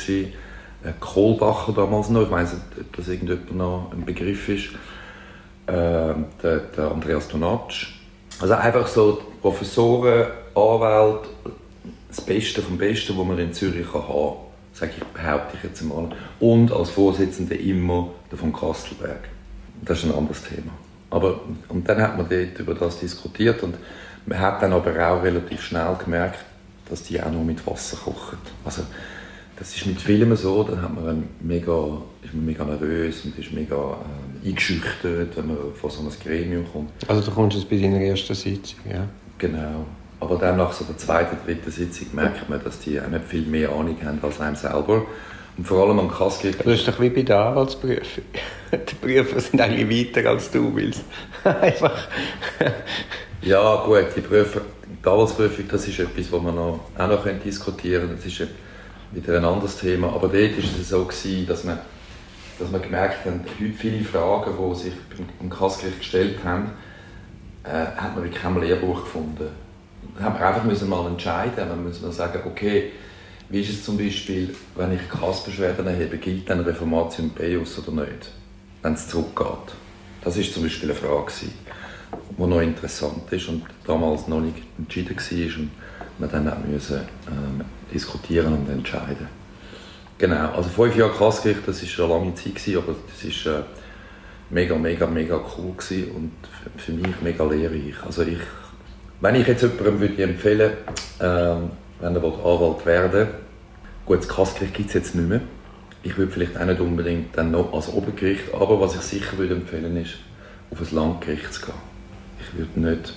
äh, 0.85 0.93
Kohlbacher 0.99 1.73
damals 1.73 2.09
noch, 2.09 2.23
ich 2.23 2.31
weiß 2.31 2.55
nicht, 2.55 2.65
ob 2.81 2.97
das 2.97 3.09
irgendjemand 3.09 3.55
noch 3.57 3.93
ein 3.93 4.05
Begriff 4.05 4.49
ist, 4.49 4.71
äh, 5.67 6.15
der, 6.43 6.59
der, 6.77 6.91
Andreas 6.91 7.29
Donatsch. 7.29 8.02
Also 8.43 8.55
einfach 8.55 8.89
so 8.89 9.23
Professoren, 9.41 10.27
Anwälte, 10.57 11.29
das 12.09 12.21
Beste 12.21 12.61
vom 12.61 12.77
Besten, 12.77 13.17
was 13.17 13.25
man 13.25 13.39
in 13.39 13.53
Zürich 13.53 13.87
haben 13.95 14.05
kann, 14.05 14.33
sage 14.73 14.93
ich, 14.99 15.05
behaupte 15.05 15.57
ich 15.57 15.63
jetzt 15.63 15.81
mal. 15.83 16.09
Und 16.41 16.73
als 16.73 16.91
Vorsitzender 16.91 17.57
immer 17.57 18.11
der 18.33 18.39
von 18.39 18.53
Kastelberg. 18.53 19.29
Das 19.83 19.99
ist 19.99 20.07
ein 20.07 20.15
anderes 20.17 20.43
Thema. 20.43 20.73
Aber, 21.11 21.41
und 21.69 21.89
dann 21.89 22.03
hat 22.03 22.17
man 22.17 22.29
dort 22.29 22.59
über 22.59 22.75
das 22.75 22.99
diskutiert 22.99 23.63
und 23.63 23.77
man 24.27 24.41
hat 24.41 24.61
dann 24.61 24.73
aber 24.73 24.91
auch 25.09 25.23
relativ 25.23 25.63
schnell 25.63 25.95
gemerkt, 26.03 26.45
dass 26.91 27.05
die 27.05 27.23
auch 27.23 27.31
nur 27.31 27.45
mit 27.45 27.65
Wasser 27.65 27.97
kochen. 27.97 28.39
Also, 28.65 28.83
das 29.63 29.77
ist 29.77 29.87
mit 29.87 30.01
Filmen 30.01 30.37
so, 30.37 30.65
dann 30.65 30.83
hat 30.83 30.93
man 30.93 31.23
mega, 31.41 31.99
ist 32.25 32.35
man 32.35 32.47
mega 32.47 32.65
nervös 32.65 33.25
und 33.25 33.39
ist 33.39 33.53
mega 33.53 33.97
äh, 34.45 34.49
eingeschüchtert, 34.49 35.37
wenn 35.37 35.47
man 35.47 35.57
vor 35.81 35.89
so 35.89 36.01
einem 36.01 36.11
Gremium 36.11 36.67
kommt. 36.73 36.91
Also 37.07 37.23
du 37.23 37.31
kommst 37.31 37.57
jetzt 37.57 37.71
bei 37.71 37.77
deiner 37.77 38.01
ersten 38.01 38.35
Sitzung, 38.35 38.81
ja? 38.91 39.07
Genau. 39.39 39.87
Aber 40.19 40.37
dann 40.37 40.57
nach 40.57 40.73
so 40.73 40.85
der 40.85 40.99
zweiten, 40.99 41.37
dritten 41.47 41.71
Sitzung 41.71 42.09
merkt 42.13 42.49
man, 42.49 42.63
dass 42.65 42.81
die 42.81 43.01
auch 43.01 43.07
nicht 43.07 43.25
viel 43.25 43.47
mehr 43.47 43.71
Ahnung 43.71 43.97
haben 44.05 44.19
als 44.23 44.41
einem 44.41 44.57
selber. 44.57 45.07
Und 45.57 45.67
vor 45.67 45.87
allem 45.87 46.01
am 46.01 46.11
Kassgericht... 46.11 46.59
Das 46.59 46.81
ist 46.81 46.89
doch 46.89 46.99
wie 47.01 47.11
bei 47.11 47.23
der 47.23 47.39
Anwaltsprüfung. 47.39 48.25
Die 48.73 48.95
Prüfer 48.95 49.39
sind 49.39 49.61
eigentlich 49.61 50.17
weiter 50.17 50.31
als 50.31 50.51
du 50.51 50.75
willst. 50.75 51.05
Einfach... 51.45 52.09
ja 53.43 53.85
gut, 53.85 54.07
die, 54.17 54.23
Prüfer, 54.23 54.63
die 55.05 55.09
Anwaltsprüfung, 55.09 55.67
das 55.69 55.87
ist 55.87 56.01
etwas, 56.01 56.33
was 56.33 56.43
man 56.43 56.55
noch, 56.55 56.81
auch 56.97 57.09
noch 57.09 57.27
diskutieren 57.45 58.19
können. 58.19 58.49
Wieder 59.13 59.37
ein 59.37 59.45
anderes 59.45 59.77
Thema. 59.79 60.09
Aber 60.09 60.29
dort 60.29 60.35
war 60.57 60.81
es 60.81 60.89
so, 60.89 61.05
gewesen, 61.05 61.47
dass 61.47 61.65
man, 61.65 61.79
dass 62.59 62.71
man 62.71 62.81
gemerkt 62.81 63.25
hat, 63.25 63.33
heute 63.33 63.73
viele 63.77 64.05
Fragen, 64.05 64.53
die 64.57 64.79
sich 64.79 64.93
beim 65.39 65.51
Kassgericht 65.51 65.99
gestellt 65.99 66.39
haben, 66.45 66.71
äh, 67.65 67.69
hat 67.69 68.15
man 68.15 68.25
wirklich 68.25 68.43
kein 68.43 68.61
Lehrbuch 68.61 69.05
gefunden. 69.05 69.49
Da 70.19 70.25
haben 70.25 70.39
wir 70.39 70.47
einfach 70.47 70.65
müssen 70.65 70.89
mal 70.89 71.07
entscheiden. 71.07 71.69
Man 71.69 71.85
muss 71.85 72.01
mal 72.01 72.13
sagen, 72.13 72.41
okay, 72.47 72.93
wie 73.49 73.61
ist 73.61 73.71
es 73.71 73.85
zum 73.85 73.99
Beispiel, 73.99 74.55
wenn 74.77 74.93
ich 74.93 75.09
Kassbeschwerden 75.09 75.87
erhebe, 75.87 76.17
gilt 76.17 76.49
dann 76.49 76.61
Reformation 76.61 77.31
Beius 77.31 77.79
oder 77.79 78.05
nicht, 78.07 78.31
wenn 78.81 78.95
es 78.95 79.09
zurückgeht? 79.09 79.75
Das 80.23 80.37
ist 80.37 80.55
zum 80.55 80.63
Beispiel 80.63 80.91
eine 80.91 80.99
Frage, 80.99 81.33
die 82.39 82.43
noch 82.43 82.61
interessant 82.61 83.31
ist 83.31 83.49
und 83.49 83.65
damals 83.87 84.27
noch 84.27 84.41
nicht 84.41 84.57
entschieden 84.79 85.17
war 85.17 85.82
man 86.19 86.31
dann 86.31 86.49
auch 86.49 86.59
müssen, 86.67 87.01
ähm, 87.29 87.65
diskutieren 87.93 88.53
und 88.53 88.69
entscheiden. 88.69 89.29
Genau, 90.19 90.53
also 90.53 90.69
fünf 90.69 90.97
Jahre 90.97 91.13
Kassgericht, 91.13 91.67
das 91.67 91.99
war 91.99 92.05
eine 92.05 92.15
lange 92.15 92.35
Zeit, 92.35 92.55
gewesen, 92.55 92.79
aber 92.79 92.95
das 93.09 93.47
war 93.47 93.59
äh, 93.59 93.63
mega, 94.51 94.77
mega, 94.77 95.07
mega 95.07 95.41
cool 95.57 95.75
und 96.15 96.33
für 96.77 96.93
mich 96.93 97.21
mega 97.23 97.45
lehrreich. 97.45 97.95
Also 98.05 98.23
ich, 98.23 98.39
wenn 99.21 99.35
ich 99.35 99.47
jetzt 99.47 99.63
jemandem 99.63 100.01
würde 100.01 100.23
empfehlen 100.23 100.73
ähm, 101.21 101.71
wenn 102.01 102.17
er 102.17 102.25
Anwalt 102.25 102.85
werden 102.85 103.13
will, 103.13 103.29
gut, 104.07 104.19
das 104.19 104.29
Kassgericht 104.29 104.75
gibt 104.75 104.89
es 104.89 104.95
jetzt 104.95 105.15
nicht 105.15 105.29
mehr. 105.29 105.41
Ich 106.03 106.17
würde 106.19 106.33
vielleicht 106.33 106.59
auch 106.59 106.67
nicht 106.67 106.81
unbedingt 106.81 107.37
dann 107.39 107.53
noch 107.53 107.73
als 107.73 107.89
Obergericht, 107.89 108.53
aber 108.53 108.81
was 108.81 108.97
ich 108.97 109.03
sicher 109.03 109.39
würde 109.39 109.55
empfehlen 109.55 109.97
ist, 109.97 110.15
auf 110.71 110.81
ein 110.81 110.97
Landgericht 110.97 111.55
zu 111.55 111.67
gehen. 111.67 111.75
Ich 112.41 112.59
würde 112.59 112.81
nicht 112.81 113.15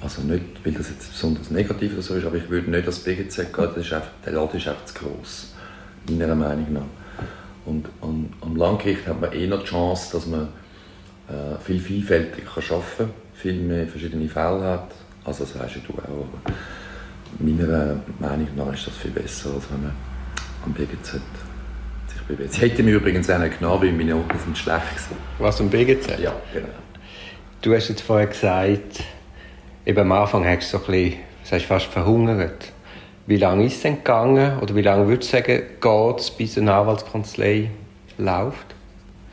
also 0.00 0.22
nicht, 0.22 0.44
weil 0.64 0.72
das 0.72 0.90
jetzt 0.90 1.10
besonders 1.10 1.50
negativ 1.50 1.92
oder 1.94 2.02
so 2.02 2.14
ist, 2.14 2.24
aber 2.24 2.36
ich 2.36 2.48
würde 2.50 2.70
nicht 2.70 2.86
als 2.86 2.98
BGZ 2.98 3.36
gehen, 3.52 3.68
das 3.74 3.86
ist 3.86 3.92
einfach, 3.92 4.10
der 4.24 4.32
Laden 4.34 4.58
ist 4.58 4.68
einfach 4.68 4.84
zu 4.84 4.94
gross, 4.94 5.54
meiner 6.10 6.34
Meinung 6.34 6.72
nach. 6.72 6.82
Und 7.64 7.88
am, 8.00 8.28
am 8.40 8.56
Landgericht 8.56 9.06
hat 9.06 9.20
man 9.20 9.32
eher 9.32 9.56
die 9.56 9.64
Chance, 9.64 10.12
dass 10.12 10.26
man 10.26 10.48
äh, 11.28 11.58
viel 11.64 11.80
vielfältiger 11.80 12.46
kann 12.46 12.62
arbeiten 12.70 12.86
kann, 12.98 13.10
viel 13.34 13.54
mehr 13.54 13.86
verschiedene 13.88 14.28
Fälle 14.28 14.62
hat. 14.62 14.92
Also 15.24 15.44
das 15.44 15.58
weißt 15.58 15.76
du 15.88 15.92
auch, 15.94 16.04
aber 16.04 16.54
meiner 17.40 18.00
Meinung 18.20 18.48
nach 18.56 18.72
ist 18.72 18.86
das 18.86 18.96
viel 18.96 19.10
besser, 19.10 19.50
als 19.54 19.64
wenn 19.70 19.82
man 19.82 19.92
am 20.64 20.72
BGZ 20.72 21.20
sich 22.06 22.22
bewegt. 22.28 22.52
Sie 22.52 22.60
hätte 22.60 22.82
mir 22.82 22.94
übrigens 22.94 23.28
auch 23.28 23.38
nicht 23.38 23.58
genommen, 23.58 23.82
weil 23.82 23.92
meine 23.92 24.14
Noten 24.14 24.38
sind 24.38 24.56
schlecht 24.56 25.10
waren. 25.10 25.18
Was, 25.38 25.60
am 25.60 25.68
BGZ? 25.68 26.20
Ja, 26.20 26.34
genau. 26.52 26.68
Du 27.62 27.74
hast 27.74 27.88
jetzt 27.88 28.02
vorher 28.02 28.28
gesagt, 28.28 29.02
eben 29.86 29.98
am 30.00 30.12
Anfang 30.12 30.44
hast 30.44 30.72
du 30.72 30.78
so 30.78 30.84
ein 30.84 30.92
bisschen, 30.92 31.20
das 31.48 31.62
fast 31.62 31.86
verhungert. 31.86 32.72
Wie 33.26 33.36
lange 33.36 33.64
ist 33.64 33.76
es 33.76 33.82
denn 33.82 33.96
gegangen? 33.96 34.58
Oder 34.58 34.74
wie 34.74 34.82
lange 34.82 35.08
würdest 35.08 35.32
du 35.32 35.36
sagen, 35.36 35.62
geht 35.80 36.20
es, 36.20 36.30
bis 36.30 36.58
eine 36.58 36.74
Anwaltskanzlei 36.74 37.70
läuft? 38.18 38.74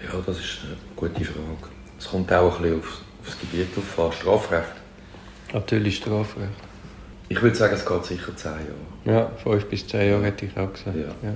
Ja, 0.04 0.20
das 0.26 0.40
ist 0.40 0.60
eine 0.66 0.78
gute 0.96 1.26
Frage. 1.26 1.74
Es 1.98 2.08
kommt 2.08 2.32
auch 2.32 2.58
ein 2.58 2.62
bisschen 2.62 2.80
auf, 2.80 2.86
auf 3.22 3.26
das 3.26 3.40
Gebiet 3.40 3.68
auf 3.98 4.16
Strafrecht. 4.16 4.74
Natürlich 5.54 5.98
Strafrecht. 5.98 6.50
Ich 7.30 7.42
würde 7.42 7.56
sagen, 7.56 7.74
es 7.74 7.86
geht 7.86 8.06
sicher 8.06 8.36
zehn 8.36 8.52
Jahre. 8.52 9.20
Ja, 9.20 9.32
fünf 9.42 9.66
bis 9.66 9.88
zehn 9.88 10.10
Jahre 10.10 10.26
hätte 10.26 10.46
ich 10.46 10.58
auch 10.58 10.72
gesagt. 10.72 10.96
Ja. 10.96 11.30
ja. 11.30 11.36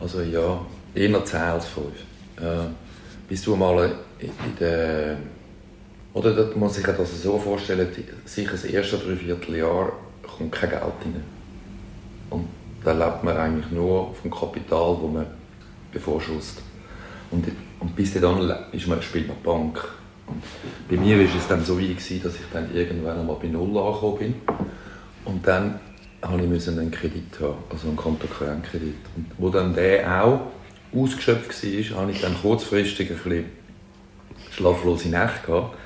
Also 0.00 0.20
ja, 0.22 0.60
eher 0.94 1.24
zehn 1.24 1.40
als 1.40 1.66
fünf. 1.66 1.94
Äh, 2.36 2.68
bis 3.28 3.42
du 3.42 3.56
mal 3.56 3.94
in 4.18 4.30
der 4.60 5.16
oder 6.14 6.32
das 6.32 6.54
muss 6.54 6.74
sich 6.74 6.86
das 6.86 7.22
so 7.22 7.38
vorstellen, 7.38 7.88
sicher 8.24 8.52
das 8.52 8.64
erste 8.64 8.98
Dreivierteljahr 8.98 9.92
kommt 10.22 10.52
kein 10.52 10.70
Geld 10.70 10.82
rein. 10.82 11.22
Und 12.30 12.48
da 12.84 12.92
lebt 12.92 13.24
man 13.24 13.36
eigentlich 13.36 13.70
nur 13.72 14.14
vom 14.14 14.30
Kapital, 14.30 14.96
das 15.02 15.12
man 15.12 15.26
bevorschusst. 15.92 16.62
Und, 17.32 17.46
und 17.80 17.96
bis 17.96 18.14
dann 18.14 18.54
ist 18.70 18.86
man, 18.86 19.02
spielt 19.02 19.26
man 19.26 19.36
Bank. 19.42 19.88
Und 20.26 20.42
bei 20.88 20.96
mir 20.96 21.18
war 21.18 21.24
es 21.24 21.48
dann 21.48 21.64
so 21.64 21.78
wie, 21.78 21.94
dass 21.94 22.06
ich 22.08 22.46
dann 22.52 22.72
irgendwann 22.72 23.18
einmal 23.18 23.36
bei 23.42 23.48
Null 23.48 23.76
angekommen 23.76 24.18
bin. 24.18 24.34
Und 25.24 25.46
dann 25.46 25.80
musste 26.48 26.70
ich 26.70 26.78
einen 26.78 26.90
Kredit 26.92 27.40
haben, 27.40 27.56
also 27.70 27.88
einen 27.88 27.96
Kontokorrentkredit. 27.96 28.94
Und 29.16 29.26
wo 29.36 29.50
dann 29.50 29.74
der 29.74 30.24
auch 30.24 30.40
ausgeschöpft 30.94 31.50
war, 31.92 32.02
habe 32.02 32.12
ich 32.12 32.20
dann 32.20 32.36
kurzfristig 32.40 33.10
ein 33.10 33.16
bisschen 33.16 33.63
schlaflose 34.54 35.08
Nächte 35.08 35.46
gehabt 35.46 35.76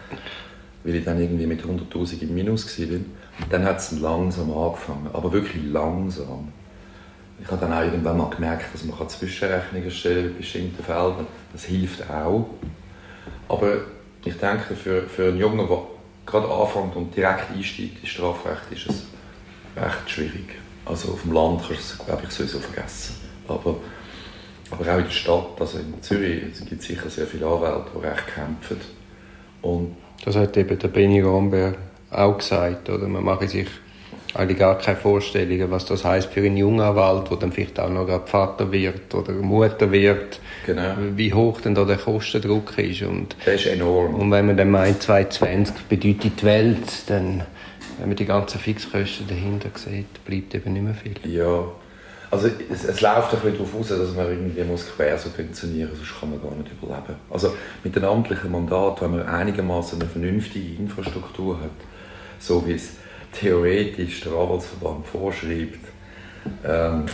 weil 0.85 0.95
ich 0.95 1.05
dann 1.05 1.21
irgendwie 1.21 1.47
mit 1.47 1.63
100'000 1.63 2.23
im 2.23 2.35
Minus 2.35 2.79
war. 2.79 2.97
Und 2.97 3.07
dann 3.51 3.65
hat 3.65 3.79
es 3.79 3.93
langsam 3.93 4.51
angefangen, 4.53 5.09
aber 5.13 5.33
wirklich 5.33 5.63
langsam. 5.71 6.53
Ich 7.41 7.47
habe 7.51 7.61
dann 7.61 7.73
auch 7.73 7.83
irgendwann 7.83 8.17
mal 8.17 8.31
gemerkt, 8.31 8.73
dass 8.73 8.85
man 8.85 9.09
Zwischenrechnungen 9.09 9.91
stellen 9.91 10.33
bei 10.33 10.39
bestimmten 10.39 10.83
Feldern. 10.83 11.27
Das 11.53 11.65
hilft 11.65 12.09
auch. 12.11 12.49
Aber 13.49 13.83
ich 14.25 14.37
denke, 14.37 14.75
für, 14.75 15.03
für 15.03 15.29
einen 15.29 15.39
Jungen, 15.39 15.69
der 15.69 15.79
gerade 16.27 16.49
anfängt 16.49 16.97
und 16.97 17.15
direkt 17.15 17.51
einsteigt 17.55 18.01
ins 18.01 18.09
Strafrecht, 18.09 18.63
ist 18.73 18.89
es 18.89 19.07
recht 19.77 20.11
schwierig. 20.11 20.57
Also 20.85 21.13
auf 21.13 21.23
dem 21.23 21.33
Land 21.33 21.61
kannst 21.69 21.71
du 21.71 22.03
es, 22.03 22.07
glaube 22.07 22.23
ich, 22.25 22.31
sowieso 22.31 22.59
vergessen. 22.59 23.15
Aber, 23.47 23.77
aber 24.71 24.93
auch 24.93 24.99
in 24.99 25.05
der 25.05 25.11
Stadt, 25.11 25.61
also 25.61 25.79
in 25.79 26.03
Zürich, 26.03 26.43
gibt 26.69 26.83
es 26.83 26.87
sicher 26.87 27.09
sehr 27.09 27.27
viele 27.27 27.47
Anwälte, 27.47 27.91
die 27.95 28.07
recht 28.07 28.27
kämpfen. 28.35 28.81
Und 29.63 29.97
das 30.25 30.37
hat 30.37 30.57
eben 30.57 30.79
der 30.79 30.89
Benny 30.89 31.21
Romberg 31.21 31.77
auch 32.11 32.39
gesagt. 32.39 32.89
Oder? 32.91 33.09
Man 33.09 33.25
mache 33.25 33.49
sich 33.49 33.67
eigentlich 34.35 34.59
gar 34.59 34.79
keine 34.79 34.97
Vorstellungen, 34.97 35.71
was 35.71 35.87
das 35.87 36.05
heißt 36.05 36.31
für 36.31 36.41
einen 36.41 36.57
jungen 36.57 36.81
Anwalt, 36.81 37.31
der 37.31 37.39
dann 37.39 37.53
vielleicht 37.53 37.81
auch 37.81 37.89
noch 37.89 38.27
Vater 38.27 38.71
wird 38.71 39.15
oder 39.15 39.33
Mutter 39.33 39.91
wird. 39.91 40.41
Genau. 40.67 40.95
Wie 41.17 41.33
hoch 41.33 41.61
denn 41.61 41.75
da 41.75 41.85
der 41.85 41.97
Kostendruck 41.97 42.77
ist. 42.79 43.03
Und, 43.03 43.37
der 43.47 43.55
ist 43.55 43.67
enorm. 43.67 44.15
Und 44.15 44.31
wenn 44.31 44.47
man 44.47 44.57
dann 44.57 44.71
meint, 44.71 45.03
2020 45.03 45.87
bedeutet 45.89 46.41
die 46.41 46.45
Welt, 46.45 47.09
dann, 47.09 47.43
wenn 47.99 48.09
man 48.09 48.17
die 48.17 48.27
ganzen 48.27 48.61
Fixkosten 48.61 49.27
dahinter 49.27 49.71
sieht, 49.75 50.25
bleibt 50.25 50.55
eben 50.55 50.75
nicht 50.75 50.85
mehr 50.85 50.95
viel. 50.95 51.15
Ja, 51.25 51.65
also 52.31 52.49
es, 52.71 52.85
es 52.85 53.01
läuft 53.01 53.33
ein 53.33 53.41
bisschen 53.41 53.53
darauf 53.55 53.75
aus, 53.75 53.89
dass 53.89 54.15
man 54.15 54.29
irgendwie 54.29 54.63
muss 54.65 54.87
quer 54.95 55.17
subventionieren 55.17 55.91
muss, 55.91 55.99
sonst 55.99 56.21
kann 56.21 56.31
man 56.31 56.43
gar 56.43 56.55
nicht 56.55 56.71
überleben. 56.71 57.17
Also 57.31 57.55
mit 57.83 57.97
einem 57.97 58.09
amtlichen 58.09 58.51
Mandat, 58.51 59.01
wenn 59.01 59.13
man 59.13 59.27
einigermaßen 59.27 60.01
eine 60.01 60.09
vernünftige 60.09 60.81
Infrastruktur 60.81 61.59
hat, 61.61 61.71
so 62.39 62.67
wie 62.67 62.75
es 62.75 62.93
theoretisch 63.33 64.21
der 64.21 64.33
Anwaltsverband 64.33 65.07
vorschreibt, 65.07 65.81
ähm, 66.65 67.07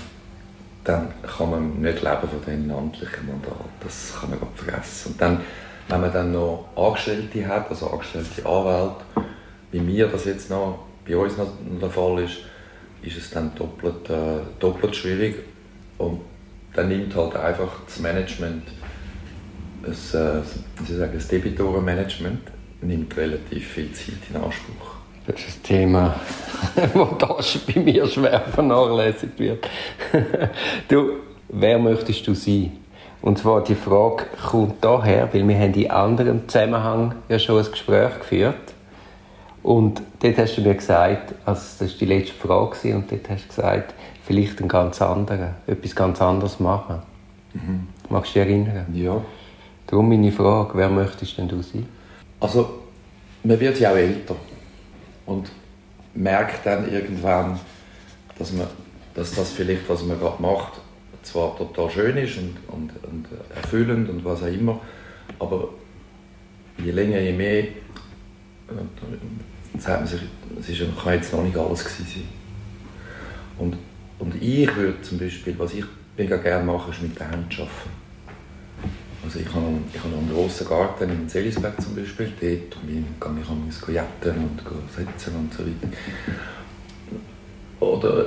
dann 0.82 1.08
kann 1.22 1.50
man 1.50 1.80
nicht 1.80 2.02
leben 2.02 2.28
von 2.28 2.40
diesem 2.44 2.70
amtlichen 2.70 3.26
Mandat. 3.26 3.66
Das 3.80 4.12
kann 4.18 4.30
man 4.30 4.40
gar 4.40 4.48
vergessen. 4.54 5.12
Und 5.12 5.20
dann, 5.20 5.40
wenn 5.88 6.00
man 6.00 6.12
dann 6.12 6.32
noch 6.32 6.66
Angestellte 6.76 7.46
hat, 7.46 7.70
also 7.70 7.88
angestellte 7.90 8.44
Anwälte, 8.44 8.96
bei 9.72 9.80
mir 9.80 10.08
das 10.08 10.24
jetzt 10.24 10.50
noch, 10.50 10.80
bei 11.06 11.16
uns 11.16 11.36
noch 11.36 11.48
der 11.80 11.90
Fall 11.90 12.24
ist, 12.24 12.38
ist 13.04 13.16
es 13.16 13.30
dann 13.30 13.54
doppelt, 13.54 14.08
äh, 14.10 14.40
doppelt 14.58 14.96
schwierig 14.96 15.36
und 15.98 16.20
dann 16.74 16.88
nimmt 16.88 17.14
halt 17.14 17.36
einfach 17.36 17.80
das 17.86 18.00
Management, 18.00 18.64
das, 19.82 20.14
äh, 20.14 20.42
sagen, 20.88 21.12
das 21.14 21.28
Debitorenmanagement 21.28 22.40
nimmt 22.80 23.16
relativ 23.16 23.68
viel 23.68 23.92
Zeit 23.92 24.16
in 24.30 24.36
Anspruch. 24.36 24.94
Das 25.26 25.40
ist 25.40 25.58
ein 25.58 25.62
Thema, 25.62 26.20
das 27.18 27.58
bei 27.58 27.80
mir 27.80 28.06
schwer 28.06 28.40
vernachlässigt 28.40 29.38
wird. 29.38 29.68
du, 30.88 31.12
wer 31.48 31.78
möchtest 31.78 32.26
du 32.26 32.34
sein? 32.34 32.72
Und 33.22 33.38
zwar 33.38 33.64
die 33.64 33.74
Frage 33.74 34.24
kommt 34.50 34.84
daher, 34.84 35.32
weil 35.32 35.48
wir 35.48 35.58
haben 35.58 35.72
in 35.72 35.90
anderem 35.90 36.46
Zusammenhang 36.46 37.14
ja 37.30 37.38
schon 37.38 37.64
ein 37.64 37.70
Gespräch 37.70 38.18
geführt. 38.18 38.73
Und 39.64 40.02
dort 40.20 40.36
hast 40.36 40.56
du 40.56 40.60
mir 40.60 40.74
gesagt, 40.74 41.34
also 41.46 41.62
das 41.78 41.80
war 41.80 41.98
die 41.98 42.04
letzte 42.04 42.34
Frage, 42.34 42.94
und 42.94 43.10
dort 43.10 43.30
hast 43.30 43.44
du 43.44 43.48
gesagt, 43.48 43.94
vielleicht 44.22 44.60
einen 44.60 44.68
ganz 44.68 45.00
anderen, 45.00 45.54
etwas 45.66 45.96
ganz 45.96 46.20
anderes 46.20 46.60
machen. 46.60 47.00
Mhm. 47.54 47.88
Magst 48.10 48.36
du 48.36 48.40
dich 48.40 48.50
erinnern? 48.50 48.86
Ja. 48.92 49.22
Darum 49.86 50.10
meine 50.10 50.30
Frage, 50.30 50.72
wer 50.74 50.90
möchtest 50.90 51.38
denn 51.38 51.48
du 51.48 51.62
sein? 51.62 51.86
Also, 52.40 52.82
man 53.42 53.58
wird 53.58 53.80
ja 53.80 53.92
auch 53.92 53.96
älter 53.96 54.36
und 55.24 55.50
merkt 56.12 56.66
dann 56.66 56.92
irgendwann, 56.92 57.58
dass, 58.38 58.52
man, 58.52 58.66
dass 59.14 59.34
das 59.34 59.50
vielleicht, 59.50 59.88
was 59.88 60.04
man 60.04 60.20
gerade 60.20 60.42
macht, 60.42 60.72
zwar 61.22 61.56
total 61.56 61.90
schön 61.90 62.18
ist 62.18 62.36
und, 62.36 62.56
und, 62.68 62.90
und 63.02 63.28
erfüllend 63.54 64.10
und 64.10 64.26
was 64.26 64.42
auch 64.42 64.46
immer, 64.46 64.78
aber 65.38 65.70
je 66.76 66.90
länger, 66.90 67.18
je 67.18 67.32
mehr, 67.32 67.64
dann 69.74 69.80
sagt 69.80 70.00
man 70.00 70.06
sich, 70.08 70.20
es 70.60 70.68
ist, 70.68 71.02
kann 71.02 71.14
jetzt 71.14 71.32
noch 71.32 71.42
nicht 71.42 71.56
alles 71.56 71.84
gewesen 71.84 72.06
sein. 72.06 72.28
Und, 73.58 73.76
und 74.20 74.40
ich 74.40 74.74
würde 74.76 75.02
zum 75.02 75.18
Beispiel, 75.18 75.58
was 75.58 75.74
ich 75.74 75.84
mega 76.16 76.36
gerne 76.36 76.64
mache, 76.64 76.92
ist 76.92 77.02
mit 77.02 77.18
den 77.18 77.28
Händen 77.28 77.52
arbeiten. 77.52 78.04
Also 79.24 79.38
ich 79.40 79.46
habe, 79.46 79.66
ich 79.92 79.98
habe 79.98 80.14
einen 80.16 80.30
grossen 80.32 80.68
Garten 80.68 81.10
in 81.10 81.28
Selisberg 81.28 81.80
zum 81.80 81.96
Beispiel, 81.96 82.26
dort 82.26 82.40
gehe 82.40 82.60
ich 82.60 83.88
jetten 83.88 84.44
und 84.44 84.62
setzen 84.94 85.34
und 85.34 85.52
so 85.52 85.64
weiter. 85.64 85.96
Oder 87.80 88.26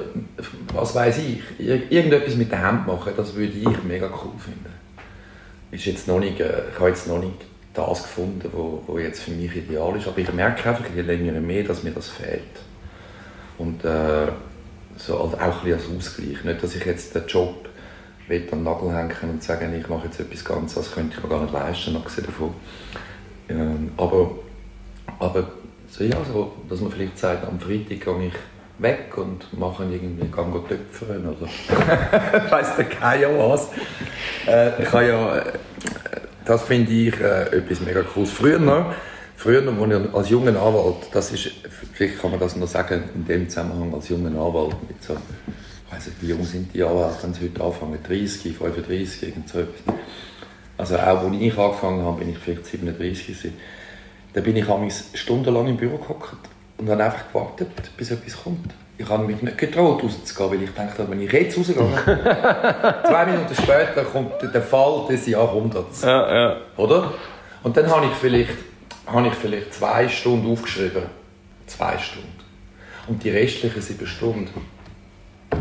was 0.74 0.96
weiß 0.96 1.20
ich, 1.20 1.42
irgendetwas 1.60 2.36
mit 2.36 2.52
der 2.52 2.62
Hand 2.62 2.88
machen, 2.88 3.14
das 3.16 3.36
würde 3.36 3.54
ich 3.54 3.84
mega 3.84 4.08
cool 4.08 4.34
finden. 4.38 4.74
Ist 5.72 5.86
jetzt 5.86 6.08
noch 6.08 6.20
nicht, 6.20 6.40
äh, 6.40 6.64
ich 6.72 6.80
habe 6.80 6.90
jetzt 6.90 7.08
noch 7.08 7.20
nicht 7.20 7.46
das 7.78 8.04
gefunden, 8.04 8.50
wo 8.54 8.98
jetzt 9.00 9.22
für 9.22 9.32
mich 9.32 9.56
ideal 9.56 9.96
ist, 9.96 10.08
aber 10.08 10.18
ich 10.18 10.32
merke 10.34 10.70
einfach 10.70 10.86
je 10.96 11.02
länger 11.02 11.40
mehr, 11.40 11.64
dass 11.64 11.84
mir 11.84 11.92
das 11.92 12.10
fehlt. 12.10 12.42
Und 13.58 13.84
äh, 13.86 14.28
so, 14.98 15.20
also 15.22 15.38
auch 15.38 15.64
ein 15.64 15.74
als 15.74 15.84
Ausgleich. 15.96 16.44
Nicht, 16.44 16.64
dass 16.64 16.76
ich 16.76 16.86
jetzt 16.86 17.16
den 17.16 17.26
Job 17.28 17.70
an 18.30 18.44
den 18.52 18.64
Nagel 18.64 18.94
hängen 18.94 19.32
und 19.32 19.44
sagen, 19.44 19.74
ich 19.74 19.88
mache 19.88 20.06
jetzt 20.06 20.20
etwas 20.20 20.44
ganz, 20.44 20.74
das 20.76 20.92
könnte 20.92 21.16
ich 21.18 21.24
mir 21.24 21.30
gar 21.30 21.42
nicht 21.42 21.54
leisten, 21.54 21.96
abgesehen 21.96 22.28
davon. 22.28 22.54
Ähm, 23.50 23.92
aber, 23.96 24.32
aber 25.20 25.48
so, 25.90 26.04
ja, 26.04 26.18
so, 26.26 26.54
dass 26.70 26.82
man 26.82 26.92
vielleicht 26.92 27.18
sagt, 27.18 27.48
am 27.48 27.60
Freitag 27.60 28.02
gehe 28.02 28.28
ich 28.28 28.34
weg 28.80 29.18
und 29.18 29.58
machen 29.58 29.92
irgendwie, 29.92 30.28
gehen 30.28 30.68
töpfern 30.68 31.26
oder 31.26 31.48
weiss 32.52 32.76
der 32.76 32.86
Geier 32.86 33.30
was. 33.38 33.70
Äh, 34.46 34.84
ich 34.84 34.92
habe 34.92 35.08
ja, 35.08 35.38
äh, 35.38 35.54
das 36.48 36.64
finde 36.64 36.92
ich 36.92 37.20
äh, 37.20 37.58
etwas 37.58 37.82
mega 37.82 38.02
cooles. 38.04 38.32
Früher 38.32 38.60
noch, 38.60 38.94
früher 39.36 39.62
noch, 39.62 40.14
als 40.14 40.30
junger 40.30 40.60
Anwalt, 40.60 41.10
das 41.12 41.32
ist, 41.32 41.52
vielleicht 41.94 42.22
kann 42.22 42.32
man 42.32 42.40
das 42.40 42.56
noch 42.56 42.68
sagen, 42.68 43.04
in 43.14 43.26
dem 43.26 43.50
Zusammenhang 43.50 43.94
als 43.94 44.10
junger 44.10 44.30
Anwalt 44.30 44.76
mit 44.88 45.04
so 45.04 45.18
ich 45.90 45.94
weiß 45.96 46.08
nicht, 46.08 46.22
wie 46.22 46.28
jung 46.28 46.44
sind 46.44 46.74
die 46.74 46.84
alle, 46.84 47.10
wenn 47.22 47.34
sie 47.34 47.46
heute 47.46 47.64
anfangen, 47.64 47.98
30, 48.06 48.58
35, 48.58 49.24
irgend 49.24 49.48
so 49.48 49.60
etwas. 49.60 49.96
Also 50.78 50.98
auch 50.98 51.24
als 51.24 51.36
ich 51.40 51.58
angefangen 51.58 52.04
habe, 52.04 52.20
bin 52.20 52.30
ich 52.30 52.38
vielleicht 52.38 52.66
37 52.66 53.28
gewesen. 53.28 53.54
Da 54.34 54.42
bin 54.42 54.58
ich 54.58 54.66
stundenlang 55.14 55.68
im 55.68 55.78
Büro 55.78 55.98
gehockt 55.98 56.50
und 56.78 56.90
habe 56.90 57.04
einfach 57.04 57.28
gewartet, 57.32 57.70
bis 57.96 58.12
etwas 58.12 58.44
kommt. 58.44 58.74
Ich 59.00 59.08
habe 59.08 59.26
mich 59.26 59.42
nicht 59.42 59.58
getraut, 59.58 60.04
rauszugehen, 60.04 60.52
weil 60.52 60.64
ich 60.64 60.74
dachte, 60.74 61.10
wenn 61.10 61.22
ich 61.22 61.32
jetzt 61.32 61.58
rausgehe, 61.58 61.76
zwei 63.06 63.26
Minuten 63.26 63.56
später 63.56 64.04
kommt 64.04 64.32
der 64.42 64.62
Fall 64.62 65.06
des 65.10 65.28
Jahrhunderts. 65.28 66.02
Ja, 66.02 66.36
ja. 66.36 66.58
Oder? 66.78 67.14
Und 67.62 67.78
dann 67.78 67.90
habe 67.90 68.08
ich, 68.08 68.14
vielleicht, 68.14 68.58
habe 69.06 69.28
ich 69.28 69.34
vielleicht 69.36 69.74
zwei 69.74 70.08
Stunden 70.10 70.52
aufgeschrieben. 70.52 71.04
Zwei 71.68 71.98
Stunden. 72.00 72.28
Und 73.08 73.24
die 73.24 73.30
restlichen 73.30 73.82
sieben 73.82 74.08
Stunden 74.08 74.50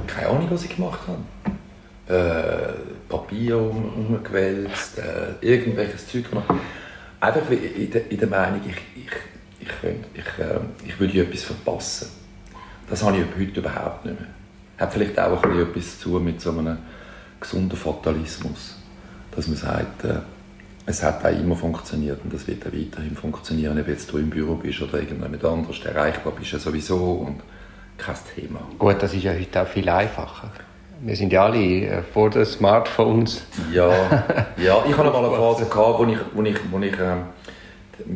keine 0.07 0.29
Ahnung, 0.29 0.49
was 0.51 0.65
ich 0.65 0.75
gemacht 0.75 1.01
habe. 1.07 1.23
Äh, 2.09 2.73
Papier 3.09 3.59
um, 3.59 4.09
umgewälzt, 4.09 4.99
äh, 4.99 5.45
irgendwelches 5.45 6.09
Zeug 6.09 6.31
gemacht. 6.31 6.49
Einfach 7.21 7.51
in 7.51 7.91
der, 7.91 8.11
in 8.11 8.19
der 8.19 8.29
Meinung, 8.29 8.61
ich, 8.67 8.77
ich, 9.03 9.11
ich, 9.61 9.69
ich, 10.15 10.45
äh, 10.45 10.61
ich 10.87 11.01
würde 11.01 11.21
etwas 11.21 11.43
verpassen. 11.43 12.09
Das 12.89 13.03
habe 13.03 13.17
ich 13.17 13.25
heute 13.39 13.61
überhaupt 13.61 14.05
nicht 14.05 14.21
mehr. 14.21 14.29
Hat 14.79 14.93
vielleicht 14.93 15.19
auch 15.19 15.43
ein 15.43 15.59
etwas 15.59 15.99
zu 15.99 16.11
mit 16.21 16.41
so 16.41 16.51
einem 16.51 16.79
gesunden 17.41 17.77
Fatalismus. 17.77 18.77
Dass 19.35 19.49
man 19.49 19.57
sagt, 19.57 20.05
äh, 20.05 20.19
es 20.87 21.03
hat 21.03 21.25
auch 21.25 21.31
immer 21.31 21.57
funktioniert 21.57 22.21
und 22.23 22.33
das 22.33 22.47
wird 22.47 22.65
auch 22.67 22.73
weiterhin 22.73 23.17
funktionieren, 23.17 23.79
ob 23.81 23.89
jetzt 23.89 24.11
du 24.13 24.19
im 24.19 24.31
Büro 24.31 24.55
bist 24.55 24.81
oder 24.81 24.95
irgendjemand 24.95 25.45
anders 25.45 25.85
erreichbar 25.85 26.33
bist, 26.33 26.53
ja 26.53 26.59
sowieso. 26.59 26.97
Und 26.97 27.43
kein 27.99 28.17
Thema. 28.35 28.61
Gut, 28.79 29.03
das 29.03 29.15
ist 29.15 29.25
ja 29.25 29.33
heute 29.33 29.63
auch 29.63 29.67
viel 29.67 29.89
einfacher. 29.89 30.53
Wir 31.01 31.17
sind 31.17 31.33
ja 31.33 31.45
alle 31.45 31.59
äh, 31.59 32.03
vor 32.03 32.31
den 32.31 32.47
Smartphones. 32.47 33.43
Ja, 33.73 33.89
ja. 34.57 34.85
ich 34.89 34.97
hatte 34.97 35.11
mal 35.11 35.25
eine 35.25 35.37
Phase, 35.37 35.67
gehabt, 35.67 35.99
wo 35.99 36.05
ich, 36.05 36.19
wo 36.33 36.43
ich, 36.43 36.57
wo 36.71 36.79
ich, 36.79 36.93
äh, 36.93 37.17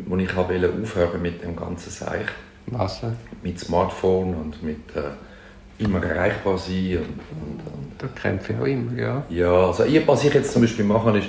wo 0.07 0.17
ich 0.17 0.35
aufhören 0.35 1.21
mit 1.21 1.43
dem 1.43 1.55
ganzen 1.55 1.91
Seich. 1.91 2.25
Was? 2.71 3.01
Mit 3.43 3.59
Smartphone 3.59 4.33
und 4.33 4.63
mit 4.63 4.95
äh, 4.95 5.83
immer 5.83 6.03
erreichbar 6.03 6.57
sein. 6.57 6.97
Und, 6.97 7.03
und, 7.03 7.73
und, 7.73 7.91
da 7.97 8.07
kämpfe 8.07 8.53
ich 8.53 8.59
auch 8.59 8.65
immer, 8.65 8.99
ja. 8.99 9.23
Ja, 9.29 9.67
also 9.67 9.83
ich, 9.83 10.07
was 10.07 10.23
ich 10.23 10.33
jetzt 10.33 10.51
zum 10.51 10.61
Beispiel 10.61 10.85
mache, 10.85 11.17
ist, 11.17 11.27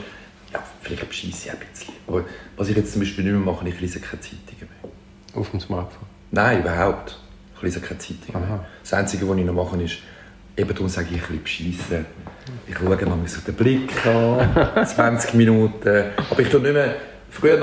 ja, 0.52 0.62
vielleicht 0.80 1.08
bescheisse 1.08 1.48
ich 1.48 1.52
ein 1.52 1.58
bisschen, 1.58 1.94
aber 2.06 2.24
was 2.56 2.68
ich 2.68 2.76
jetzt 2.76 2.92
zum 2.92 3.02
Beispiel 3.02 3.24
nicht 3.24 3.32
mehr 3.32 3.42
mache, 3.54 3.68
ich 3.68 3.80
lese 3.80 4.00
keine 4.00 4.20
Zeitungen 4.20 4.68
mehr. 4.82 5.40
Auf 5.40 5.50
dem 5.50 5.60
Smartphone? 5.60 6.08
Nein, 6.30 6.60
überhaupt. 6.60 7.18
Ich 7.56 7.62
lese 7.62 7.80
keine 7.80 7.98
Zeitung 7.98 8.34
Aha. 8.34 8.64
Das 8.82 8.92
Einzige, 8.92 9.28
was 9.28 9.36
ich 9.36 9.44
noch 9.44 9.54
mache, 9.54 9.82
ist, 9.82 9.98
eben 10.56 10.68
darum 10.68 10.88
sage 10.88 11.08
ich, 11.10 11.16
ein 11.16 11.38
bisschen 11.38 11.42
beschissen. 11.42 12.06
Ich 12.66 12.76
schaue 12.76 12.96
noch 12.96 13.28
so 13.28 13.40
den 13.40 13.54
Blick 13.54 14.06
an, 14.06 14.86
20 14.86 15.34
Minuten. 15.34 16.04
Aber 16.30 16.40
ich 16.40 16.48
tue 16.48 16.60
nicht 16.60 16.72
mehr... 16.72 16.96
Früher 17.32 17.56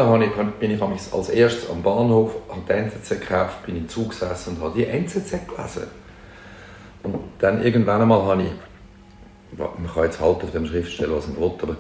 bin 0.60 0.72
ich 0.72 0.82
als 0.82 1.30
erstes 1.30 1.70
am 1.70 1.84
Bahnhof, 1.84 2.36
habe 2.50 2.62
die 2.68 2.74
NZZ 2.74 3.10
gekauft, 3.22 3.66
bin 3.68 3.78
im 3.78 3.88
Zug 3.88 4.10
gesessen 4.10 4.56
und 4.56 4.64
habe 4.64 4.74
die 4.76 4.88
NZZ 4.88 5.30
gelesen. 5.30 5.84
Und 7.04 7.16
dann 7.38 7.64
irgendwann 7.64 8.02
einmal 8.02 8.24
habe 8.24 8.42
ich, 8.42 9.58
man 9.58 9.94
kann 9.94 10.06
jetzt 10.06 10.20
halten 10.20 10.46
auf 10.46 10.52
dem 10.52 10.66
Schriftsteller, 10.66 11.16
was 11.16 11.28
man 11.28 11.40
will, 11.40 11.52
aber 11.62 11.78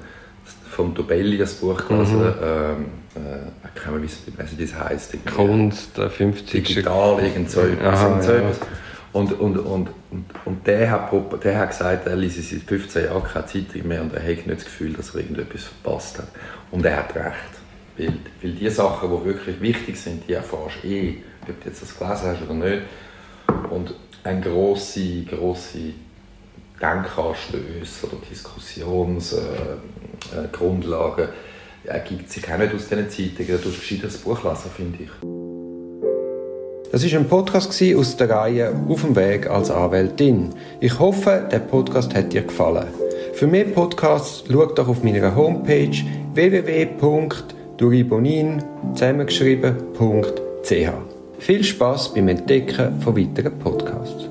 von 0.69 0.93
Tobelli 0.93 1.39
das 1.39 1.55
Buch 1.55 1.87
gelesen. 1.87 2.19
Mhm. 2.19 2.33
Ähm, 2.43 2.85
äh, 3.15 3.69
ich 3.75 3.81
kann 3.81 3.99
nicht 3.99 4.17
wissen, 4.37 4.59
wie 4.59 4.65
das 4.65 4.79
heisst. 4.79 5.13
Kunst, 5.25 5.97
der 5.97 6.11
50. 6.11 6.63
Digital, 6.63 7.19
irgend 7.23 7.49
so 7.49 7.61
etwas. 7.61 7.99
Aha, 7.99 8.21
so 8.21 8.31
etwas. 8.33 8.59
Und, 9.11 9.39
und, 9.39 9.57
und, 9.57 9.89
und, 10.11 10.25
und 10.45 10.67
der, 10.67 10.91
hat, 10.91 11.11
der 11.43 11.57
hat 11.57 11.69
gesagt, 11.69 12.05
er 12.05 12.15
liest 12.15 12.47
seit 12.47 12.61
15 12.61 13.05
Jahren 13.05 13.23
keine 13.23 13.47
Zeitung 13.47 13.87
mehr 13.87 14.03
und 14.03 14.13
er 14.13 14.21
hat 14.21 14.45
nicht 14.45 14.49
das 14.51 14.65
Gefühl, 14.65 14.93
dass 14.93 15.15
er 15.15 15.21
irgendetwas 15.21 15.63
verpasst 15.63 16.19
hat. 16.19 16.27
Und 16.69 16.85
er 16.85 16.97
hat 16.97 17.15
recht. 17.15 17.58
Weil, 17.99 18.13
weil 18.41 18.51
die 18.53 18.69
Sachen, 18.69 19.09
die 19.09 19.25
wirklich 19.25 19.59
wichtig 19.59 19.99
sind, 19.99 20.23
die 20.27 20.33
erfährst 20.33 20.77
du 20.81 20.87
eh, 20.87 21.17
ob 21.41 21.61
du 21.61 21.69
jetzt 21.69 21.81
das 21.81 21.97
gelesen 21.97 22.27
hast 22.27 22.41
oder 22.41 22.53
nicht. 22.53 22.83
Und 23.69 23.93
eine 24.23 24.39
grosse, 24.39 25.23
grosse 25.23 25.91
Denkanstöße 26.81 28.07
oder 28.07 28.15
Diskussionsgrundlagen 28.29 31.25
äh, 31.25 31.27
äh, 31.27 31.89
ergibt 31.89 32.31
sich 32.31 32.49
auch 32.49 32.57
nicht 32.57 32.73
aus 32.73 32.87
diesen 32.87 33.09
Zeitungen. 33.09 33.51
Da 33.51 33.57
tust 33.57 33.91
du 33.91 33.97
das 33.97 34.15
Buch 34.17 34.45
lesen, 34.45 34.71
finde 34.75 35.03
ich. 35.03 35.09
Das 36.91 37.03
war 37.03 37.19
ein 37.19 37.27
Podcast 37.27 37.83
aus 37.95 38.17
der 38.17 38.29
Reihe 38.29 38.73
Auf 38.87 39.01
dem 39.01 39.15
Weg 39.15 39.47
als 39.47 39.69
Anwältin. 39.69 40.55
Ich 40.79 40.97
hoffe, 40.99 41.47
der 41.51 41.59
Podcast 41.59 42.15
hat 42.15 42.33
dir 42.33 42.41
gefallen. 42.43 42.87
Für 43.33 43.47
mehr 43.47 43.65
Podcasts 43.65 44.45
schau 44.49 44.65
doch 44.67 44.87
auf 44.87 45.03
meiner 45.03 45.35
Homepage 45.35 45.97
www.duribonin 47.79 48.61
zusammengeschrieben.ch. 48.93 50.91
Viel 51.39 51.63
Spaß 51.63 52.13
beim 52.13 52.27
Entdecken 52.27 53.01
von 53.01 53.15
weiteren 53.15 53.57
Podcasts. 53.59 54.28